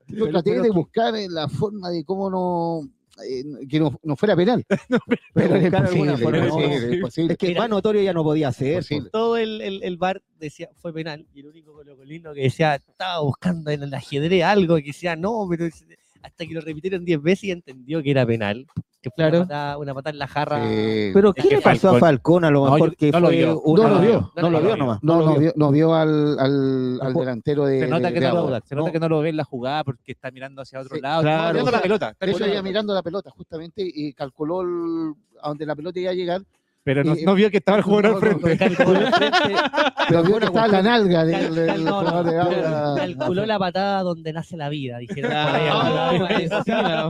[0.08, 2.82] Yo Pero- traté pero de que- buscar la forma de cómo no,
[3.24, 4.66] eh, que no, no fuera penal.
[4.90, 5.00] pero
[5.34, 6.28] Pero es forma, es no.
[6.28, 7.34] imposible, es imposible.
[7.34, 8.74] es que Mira, más notorio ya no podía ser.
[8.74, 9.10] Imposible.
[9.12, 13.22] Todo el, el, el bar decía fue penal y el único colocolino que decía estaba
[13.22, 15.86] buscando en el ajedrez algo que decía no, pero es-
[16.22, 18.66] hasta que lo repitieron 10 veces y entendió que era penal.
[19.02, 19.38] Que fue Claro.
[19.38, 20.60] una, patada, una patada en la jarra.
[20.66, 22.44] Eh, Pero ¿qué le pasó a Falcón-?
[22.44, 23.62] A lo No, mejor yo- que no lo fue vio.
[23.62, 24.12] una- No lo vio.
[24.20, 25.00] No, No lo lo vio nomás.
[25.04, 25.40] no, lo no vio.
[25.40, 27.80] vio, no vio al, al, al delantero de.
[27.80, 28.92] Se nota, de- que de no lo, se nota ¿no?
[28.92, 31.22] que no lo ve en la jugada porque está mirando hacia otro Sí, lado.
[31.22, 31.40] claro.
[31.40, 32.10] Está mirando la pelota.
[32.10, 36.12] está De hecho, mirando la pelota justamente y calculó el- a donde la pelota iba
[36.12, 36.42] a llegar,
[36.84, 38.58] Pero no, y- no vio que estaba el jugador no, al frente.
[38.58, 39.00] Calculó,
[40.08, 42.26] pero vio que estaba la nalga del, cal- del cal- no, no, jugador
[42.56, 44.98] de calculó la patada donde nace la vida.
[44.98, 45.32] Dijeron.
[45.34, 47.10] Ah, no.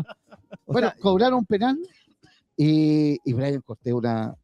[0.65, 1.77] O Bueno, sea, cobraron penal
[2.57, 4.35] y, y Brian Cortés una.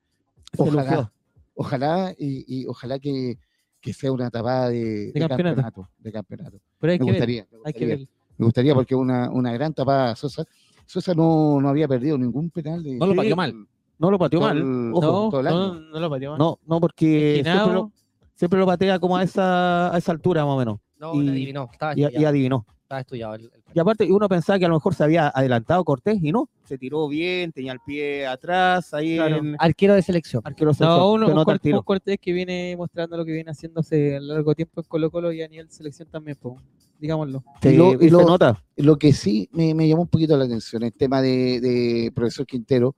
[0.58, 1.12] Ojalá,
[1.56, 3.38] ojalá y, y ojalá que,
[3.82, 5.56] que sea una tapada de, de campeonato.
[5.56, 5.90] campeonato.
[6.00, 6.58] De campeonato.
[6.80, 7.20] Pero hay Me que ver.
[7.20, 8.08] gustaría, me Hay que gustaría, ver.
[8.38, 10.46] me gustaría porque una, una gran tapada Sosa.
[10.86, 12.84] Sosa no, no había perdido ningún penal.
[12.84, 13.54] de- No lo pateó mal.
[14.00, 14.62] No lo pateó mal.
[14.94, 15.42] Ojo.
[15.42, 16.40] No, no, no lo pateó mal.
[16.40, 17.92] No, no, porque siempre lo,
[18.36, 20.80] siempre lo patea como a esa, a esa altura más o menos.
[21.00, 21.70] No, Y- le adivinó.
[21.72, 22.66] Estaba Y, y adivinó.
[22.84, 25.84] estaba estudiado el- el- Y aparte, uno pensaba que a lo mejor se había adelantado
[25.84, 26.48] Cortés y no.
[26.64, 29.38] Se tiró bien, tenía el pie atrás, ahí Claro.
[29.38, 30.42] en Arquero de selección.
[30.46, 31.78] arquero No, central, uno, se un, nota el Cort- tiro.
[31.80, 35.12] un Cortés que viene mostrando lo que viene haciéndose a lo largo tiempo en Colo
[35.12, 36.62] Colo y a nivel selección también, po,
[37.00, 37.44] digámoslo.
[37.62, 38.64] Sí, Y lo- y se lo- nota.
[38.78, 42.46] Lo que sí me, me llamó un poquito la atención, el tema de, de profesor
[42.46, 42.96] Quintero,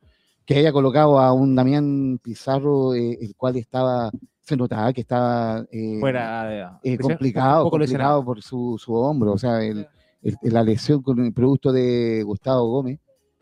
[0.47, 4.09] que haya colocado a un Damián Pizarro, eh, el cual estaba,
[4.41, 6.45] se notaba que estaba eh, Fuera
[6.81, 8.19] de- eh, complicado, un poco lesionado.
[8.21, 9.85] complicado por su, su hombro, o sea, el-
[10.21, 12.97] el- la lesión con el producto de Gustavo Gómez,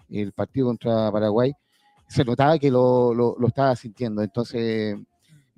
[0.09, 1.53] el partido contra Paraguay,
[2.07, 4.97] se notaba que lo, lo, lo estaba sintiendo, entonces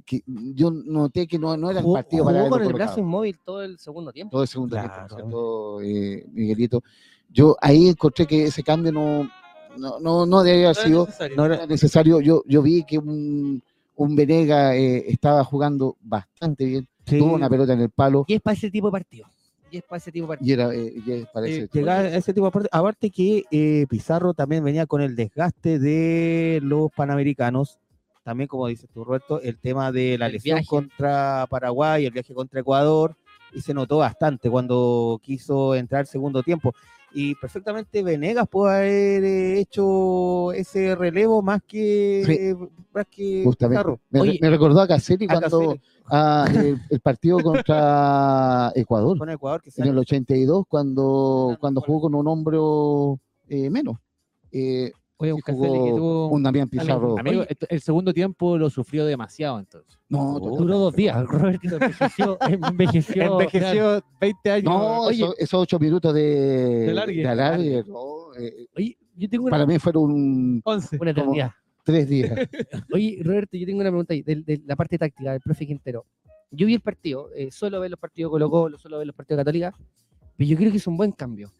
[0.05, 2.83] que yo noté que no, no era el Jugó, partido para jugó con haberlo el
[2.83, 4.31] brazo inmóvil todo el segundo tiempo.
[4.31, 4.89] todo el segundo Claro.
[4.89, 6.81] tiempo, ¿no es cierto, eh, Miguelito?
[7.29, 9.29] Yo ahí encontré que ese cambio no,
[9.77, 11.37] no, no, no debía haber No era sido necesario.
[11.37, 12.21] no no era necesario.
[12.21, 13.61] Yo, yo vi que un,
[13.95, 18.33] un Venega eh, estaba jugando bastante bien, Sí, tuvo una pelota en el palo Y
[18.35, 19.27] es para ese tipo de partido.
[19.71, 20.47] Y es para ese tipo de partido.
[20.49, 22.69] y era, eh, y es para ese- llegar a ese tipo de parte.
[22.71, 27.77] Aparte que eh, Pizarro también venía con el desgaste de los panamericanos.
[28.23, 30.67] También, como dices tú, Roberto, el tema de la El lesión viaje.
[30.67, 33.15] contra Paraguay, el viaje contra Ecuador,
[33.53, 36.73] y se notó bastante cuando quiso entrar segundo tiempo.
[37.19, 42.67] Y perfectamente Venegas puede haber eh, hecho ese relevo más que, Sí.
[42.93, 43.99] más que Justamente.
[44.11, 45.77] Me, Oye, me recordó a Caselli cuando
[46.11, 49.99] ah, el, el partido contra Ecuador con Ecuador que en el sale.
[50.01, 53.97] 82 cuando, cuando jugó con un hombro eh, menos.
[54.51, 56.27] Eh, Oye, un jugó que tuvo.
[56.27, 57.17] un Damián Pizarro.
[57.19, 59.97] Amigo, el segundo tiempo lo sufrió demasiado entonces.
[60.09, 61.25] No, Duró dos días.
[61.27, 63.31] Robertito envejeció, envejeció.
[63.33, 64.63] Envejeció 20 años.
[64.65, 65.25] no, Oye.
[65.39, 67.21] esos ocho minutos de, De alargue.
[67.21, 70.97] de alargue, no, eh, Oye, yo tengo una, para mí fueron un- 11.
[71.01, 71.51] una como- eternidad.
[71.83, 72.31] tres días.
[72.93, 76.05] Oye, Roberto, yo tengo una pregunta ahí, de, de la parte táctica del profe Quintero.
[76.51, 79.39] Yo vi el partido, eh, solo ver los partidos Colo Colo, solo ver los partidos
[79.39, 79.73] Católica,
[80.37, 81.51] pero yo creo que es un buen cambio.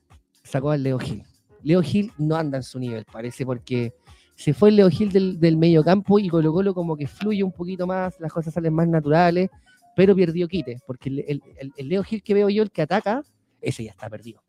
[0.44, 1.24] Sacó al Leo Gil.
[1.64, 3.94] Leo Gil no anda en su nivel, parece, porque
[4.36, 7.44] se fue el Leo Gil del, del medio campo y Colo Colo como que fluye
[7.44, 9.50] un poquito más, las cosas salen más naturales,
[9.96, 12.84] pero perdió quite, porque el, el- el- el Leo Gil que veo yo, el que
[12.84, 13.24] ataca,
[13.62, 14.42] ese ya está perdido.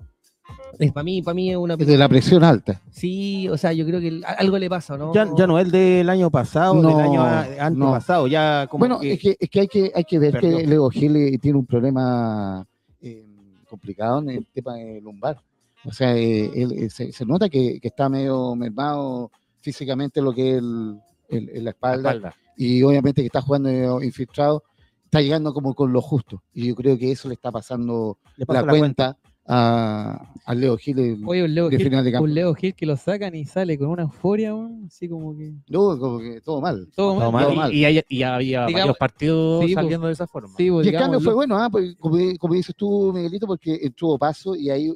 [0.94, 1.76] Para mí, para mí es una...
[1.76, 2.80] de la presión alta.
[2.90, 5.12] Sí, o sea, yo creo que el- algo le pasa, ¿no?
[5.14, 7.62] Ya, ya no es el del año pasado, No, del año a- no.
[7.64, 10.66] antepasado, ya como Bueno, que- es, que, es que hay que hay que ver que
[10.66, 12.66] Leo Gil eh, tiene un problema
[13.00, 13.24] eh,
[13.68, 15.38] complicado en el tema de lumbar.
[15.85, 20.33] O sea, eh, él, eh, se, se nota que, que está medio mermado físicamente lo
[20.33, 20.99] que es el,
[21.29, 22.35] el- en la espalda, espalda.
[22.57, 24.64] y obviamente que está jugando infiltrado,
[25.05, 26.43] está llegando como con lo justo.
[26.53, 29.16] Y yo creo que eso le está pasando le pasa la, cuenta,
[29.47, 32.24] a, a Leo Gil en- Oye, un Leo, de Gil, final de campo.
[32.24, 35.53] un Leo Gil que lo sacan y sale con una euforia, weón, así como que.
[35.68, 36.89] No, como que todo mal.
[36.95, 37.45] Todo Todo mal.
[37.47, 37.53] mal.
[37.53, 37.74] Y- mal.
[37.74, 39.74] Y, hay- y había Digamos- varios partidos Sí, pues.
[39.85, 40.55] saliendo de esa forma.
[40.57, 41.24] Sí, pues, Y el cambio digámoslo.
[41.31, 44.93] fue bueno, ah, pues, como, como dices tú, Miguelito, porque entró paso y ahí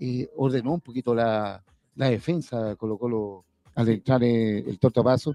[0.00, 1.62] eh, ordenó un poquito la,
[1.94, 3.44] la defensa, Colo Colo
[3.74, 5.34] al entrar eh, el torto paso,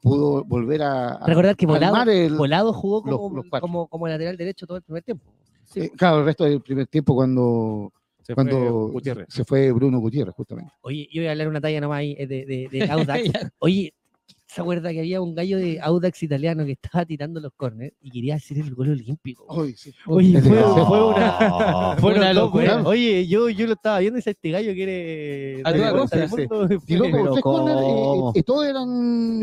[0.00, 3.66] pudo volver a, Recordar que Volado, el, Volado jugó los- como, los cuatro.
[3.66, 5.24] como, como lateral derecho todo el primer tiempo.
[5.64, 5.80] Sí.
[5.80, 7.92] eh, claro, el resto del primer tiempo cuando,
[8.22, 9.26] Se fue cuando Gutiérrez.
[9.28, 10.72] se fue Bruno Gutiérrez, justamente.
[10.82, 13.30] Oye, yo voy a hablar una talla nomás ahí eh, de, de, de Audax.
[13.58, 13.92] Oye,
[14.48, 18.10] ¿se acuerda que había un gallo de Audax italiano que estaba tirando los corners y
[18.10, 19.46] quería hacer el gol olímpico?
[19.76, 19.92] Sí.
[20.06, 20.86] Oye, El fue, desgraciado.
[20.88, 22.82] fue una, fue Una locura.
[22.84, 26.28] Oye, yo, yo lo estaba viendo y ese este gallo quiere A toda costa, del
[26.30, 26.48] mundo.
[26.48, 27.76] Como Pero
[28.32, 29.40] tres eh, y todos eran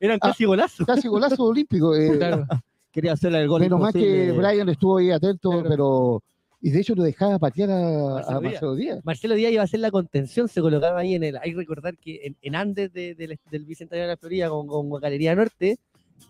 [0.00, 0.86] Eran Ah, casi golazos.
[0.86, 1.98] casi golazos olímpicos.
[1.98, 2.46] eh, Claro.
[2.92, 3.60] quería hacerle el gol.
[3.60, 4.30] Menos mal que.
[4.32, 5.68] Brian estuvo ahí atento, Claro.
[5.68, 6.22] pero.
[6.66, 9.00] Y de hecho lo dejaba patear a, Marcelo a Marcelo Díaz.
[9.04, 11.36] Marcelo Díaz iba a hacer la contención, se colocaba ahí en el.
[11.36, 14.66] Hay que recordar que en, en Andes de- del- del Bicentenario de la Florida con,
[14.66, 15.76] con Galería Norte,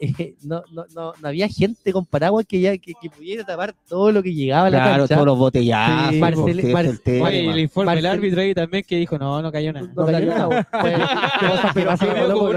[0.01, 3.74] eh, no, no, no, no había gente con paraguas que ya que, que pudiera tapar
[3.89, 5.14] todo lo que llegaba a la Claro, cancha.
[5.14, 6.11] todos los botellazos.
[6.14, 7.30] Sí, pues, Marcel- ese es Mar- el tema.
[7.30, 9.89] El informe del Marcel- árbitro ahí también que dijo, no, no cayó nada.
[9.95, 10.97] No cayó nada, pues.
[11.74, 12.51] Pero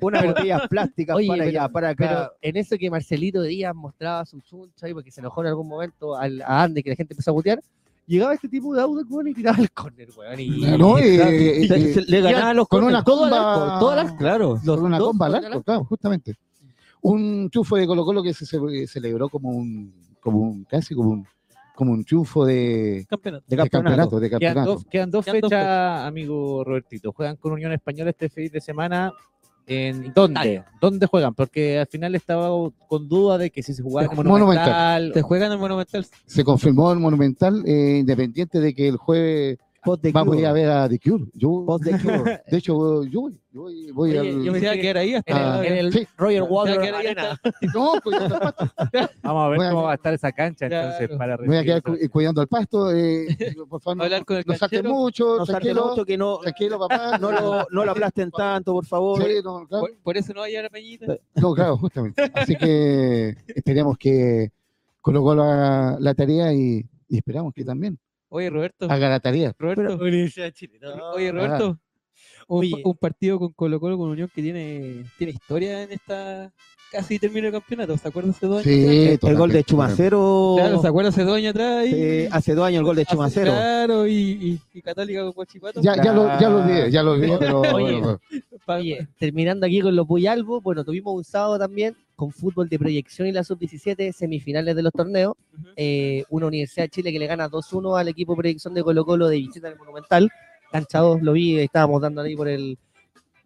[0.00, 2.32] una botella, plástica Oye, para pero- allá, para Pero acá.
[2.42, 6.42] en eso que Marcelito Díaz mostraba su chuncha porque se enojó en algún momento al,
[6.42, 7.60] a Andes que la gente empezó a putear,
[8.06, 10.40] llegaba este tipo de Audax weón, y tiraba el córner, weón.
[10.40, 10.48] Y,
[10.78, 11.16] No, y-
[12.06, 14.60] le ganaba los con corners, una todo comba- arco, todo arco, claro.
[14.64, 16.34] los con una dos comba al arco, claro, justamente.
[17.02, 21.10] Un triunfo de Colo Colo que se ce- celebró como un, como un, casi como
[21.10, 21.26] un,
[21.74, 23.44] como un triunfo de, Campeonato.
[23.46, 24.72] De de campeonato, de Quedan campeonato.
[24.74, 27.12] dos, quedan dos Quedan dos fechas, amigo Robertito.
[27.12, 29.12] Juegan con Unión Española este fin de semana.
[29.66, 30.62] ¿En dónde?
[30.80, 31.34] ¿Dónde juegan?
[31.34, 32.48] Porque al final estaba
[32.86, 34.40] con duda de que si se jugaba en Monumental.
[34.40, 35.12] Monumental.
[35.12, 36.06] Te juegan en el Monumental.
[36.26, 40.46] Se confirmó el Monumental, eh, independiente de que el jueves Post de vamos a ir
[40.46, 41.24] a ver a The Cure.
[41.34, 42.42] Yo, Post de Cure.
[42.50, 44.26] de hecho, yo voy, yo voy, voy Oye, al...
[44.26, 45.32] yo Yo me me iba a quedar ahí hasta.
[45.32, 46.06] en el, en el sí.
[46.16, 47.30] Roger Se va a Water quedar ahí Arena.
[47.32, 48.64] hasta- No, cuidando al pasto.
[49.22, 50.92] Vamos a ver a- cómo va a estar esa cancha Claro.
[50.92, 52.90] entonces para Me voy a quedar cu- cuidando al pasto.
[52.94, 53.26] Eh,
[53.68, 56.38] por favor, no, Hablar con el no salten mucho, No salten tranquilo, mucho, que no,
[56.38, 57.18] tranquilo, papá.
[57.18, 59.22] no, lo, no lo aplasten tanto, por favor.
[59.22, 59.82] Sí, no, claro.
[59.86, 61.06] Por, por eso no vaya a la peñita.
[61.36, 62.22] No, claro, justamente.
[62.34, 64.48] Así que esperemos que
[65.00, 67.98] colocó la, la tarea y, y esperamos que también
[68.34, 68.86] Oye, Roberto.
[68.90, 69.54] haga la tarea.
[69.58, 69.94] Roberto.
[70.02, 70.78] Universidad de Chile.
[70.82, 71.10] no.
[71.12, 71.78] Oye, Roberto.
[72.46, 72.82] Un, Oye.
[72.84, 76.52] un partido con Colo Colo con Unión que tiene, tiene historia en esta
[76.92, 77.96] casi término de campeonato.
[77.96, 78.76] ¿Se acuerdan hace dos años?
[78.76, 79.30] Sí, atrás?
[79.30, 79.64] El gol de.
[79.64, 80.54] Chumacero.
[80.58, 81.86] Claro, ¿se acuerdan hace dos años atrás?
[81.86, 83.52] Y, hace dos años el gol de hace- Chumacero.
[83.52, 85.80] Claro, y, y, y Católica con Guachipato.
[85.80, 87.92] Ya, ya, lo, ya lo olvidé, ya lo olvidé, pero Oye.
[88.00, 88.20] bueno,
[88.66, 92.78] Pa- Oye, terminando aquí con los Puyalbo, bueno, tuvimos un sábado también con fútbol de
[92.78, 95.34] proyección y la sub-17, semifinales de los torneos.
[95.76, 99.04] Eh, una Universidad de Chile que le gana 2-1 al equipo de proyección de Colo
[99.04, 100.30] Colo de visita del Monumental.
[100.70, 102.78] Cancha 2, lo vi, estábamos dando ahí por el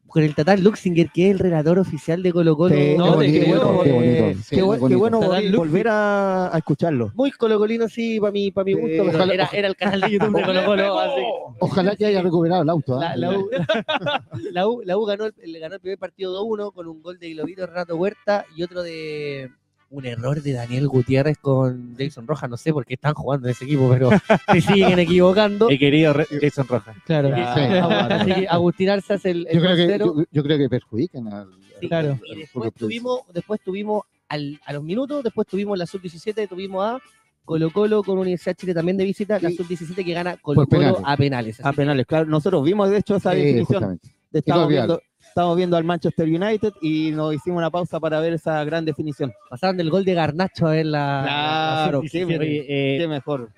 [0.09, 2.75] con el Tatán Luxinger, que es el relator oficial de Colo Colo.
[2.75, 4.61] Sí, No, qué eh, sí,
[4.97, 5.21] bueno
[5.57, 7.13] volver a, a escucharlo.
[7.15, 10.11] Muy colocolino, sí, para mi, para mi Sí, gusto, ojalá- era, era el canal de
[10.11, 10.99] YouTube de Colo Colo.
[11.01, 11.21] así
[11.61, 12.99] Ojalá que haya recuperado el auto.
[13.01, 13.17] La, ¿ah?
[13.17, 13.51] la U,
[14.53, 17.19] la U- la U ganó, el, le ganó el primer partido 2-1 con un gol
[17.19, 19.51] de Globito Renato Huerta y otro de,
[19.91, 22.51] un error de Daniel Gutiérrez con Jason Rojas.
[22.51, 24.11] No sé por qué están jugando en ese equipo, pero
[24.53, 25.68] se siguen equivocando.
[25.68, 26.97] Mi querido Re- Jason Rojas.
[27.07, 27.28] Claro.
[27.34, 27.43] Sí.
[27.43, 30.14] Así que Agustín Arza es el, el Yo creo, que, tercero.
[30.16, 31.49] yo, yo creo que perjudican al.
[31.80, 32.18] Sí, Claro.
[32.24, 36.99] Y después tuvimos, después tuvimos al- a los minutos, después tuvimos la sub-17, tuvimos a
[37.45, 39.57] Colo Colo con Universidad de Chile también de visita, la Sí.
[39.57, 41.01] sub-17 que gana Colo Colo penales.
[41.05, 41.64] a penales.
[41.64, 42.26] A penales, claro.
[42.26, 43.66] Nosotros vimos, de hecho, esa definición.
[43.66, 44.14] justamente.
[44.32, 44.97] Estamos olvidarlo.
[44.99, 48.85] viendo, estamos viendo al Manchester United y nos hicimos una pausa para ver esa gran
[48.85, 49.33] definición.
[49.49, 52.26] pasaron del gol de Garnacho a ver la, Claro, la qué, sub-17.
[52.26, 53.51] me- Oye, eh, qué mejor.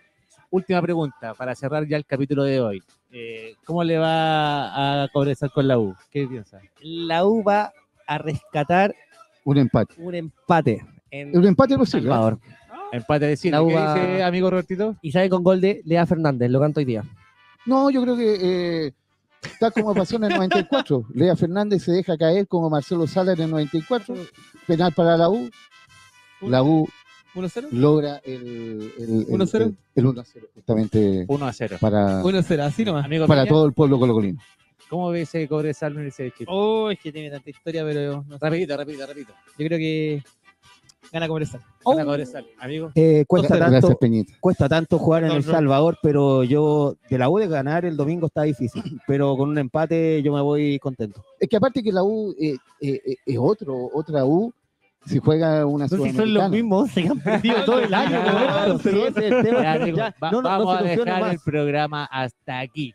[0.51, 2.83] última pregunta para cerrar ya el capítulo de hoy.
[3.13, 5.95] Eh, ¿Cómo le va a Cobresal con la U?
[6.11, 6.61] ¿Qué piensa?
[6.83, 7.73] La U va
[8.07, 8.95] a rescatar
[9.45, 9.95] Un empate.
[9.99, 12.09] un empate en Un empate posible.
[12.09, 12.11] ¿eh?
[12.13, 12.39] Salvador.
[12.93, 13.53] Empate de Chile.
[13.53, 14.97] La U ¿Qué dice amigo Robertito?
[15.03, 17.05] Y sale con gol de Lea Fernández, lo canto hoy día.
[17.67, 18.37] No, yo creo que
[18.87, 18.93] eh,
[19.43, 21.07] está como pasó en el 94.
[21.15, 24.15] Lea Fernández se deja caer como Marcelo Sala en el 94.
[24.67, 25.51] Penal para la U.
[26.43, 26.89] La U
[27.35, 27.69] 1-0.
[27.71, 29.57] logra el, el, el, 1-0.
[29.63, 31.77] el- el 1-0, justamente 1 a 0.
[31.81, 33.05] para, 1-0, así nomás.
[33.05, 34.41] Amigo para todo el pueblo colocolino.
[34.89, 36.47] ¿cómo ve ese Universidad de Chile?
[36.49, 38.45] Oh, es que tiene tanta historia, pero no sé.
[38.45, 39.33] Rapidito, rapidito, rapidito.
[39.57, 40.23] yo creo que
[41.13, 41.61] gana Cobresal.
[41.85, 42.47] Gana Cobresal.
[42.59, 42.93] Amigo.
[42.95, 44.33] Eh, cuesta, Gracias, tanto, Peñita.
[44.41, 45.43] cuesta tanto jugar en No, El.
[45.45, 48.83] Salvador, pero yo de la U de ganar el domingo está difícil.
[49.07, 51.25] Pero con un empate yo me voy contento.
[51.39, 54.53] Es que aparte que la U eh, eh, eh, es otro, otra U,
[55.07, 58.21] si juega una No si son los mismos, se han perdido todo el año.
[58.23, 58.79] Roberto.
[58.79, 59.63] sí, ese es el tema.
[59.63, 61.33] Ya, amigo, Ya, va- no, no, no vamos a dejar más.
[61.33, 62.95] el programa hasta aquí.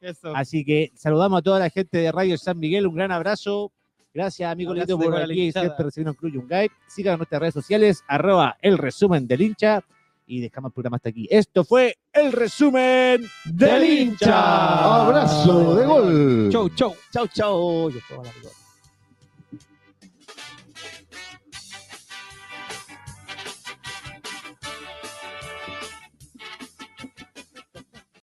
[0.00, 0.34] Eso.
[0.36, 2.86] Así que saludamos a toda la gente de Radio San Miguel.
[2.86, 3.72] Un gran abrazo.
[4.14, 6.70] Gracias, amigo Lito, por a la aquí siempre recibirnos Club Yungay.
[6.86, 9.82] Sigan nuestras redes sociales, arroba el resumen del hincha.
[10.26, 11.26] Y dejamos el programa hasta aquí.
[11.30, 15.02] Esto fue el resumen del hincha.
[15.02, 16.48] Abrazo de gol.
[16.50, 16.94] Chau, chau.
[17.12, 17.90] Chau, chau.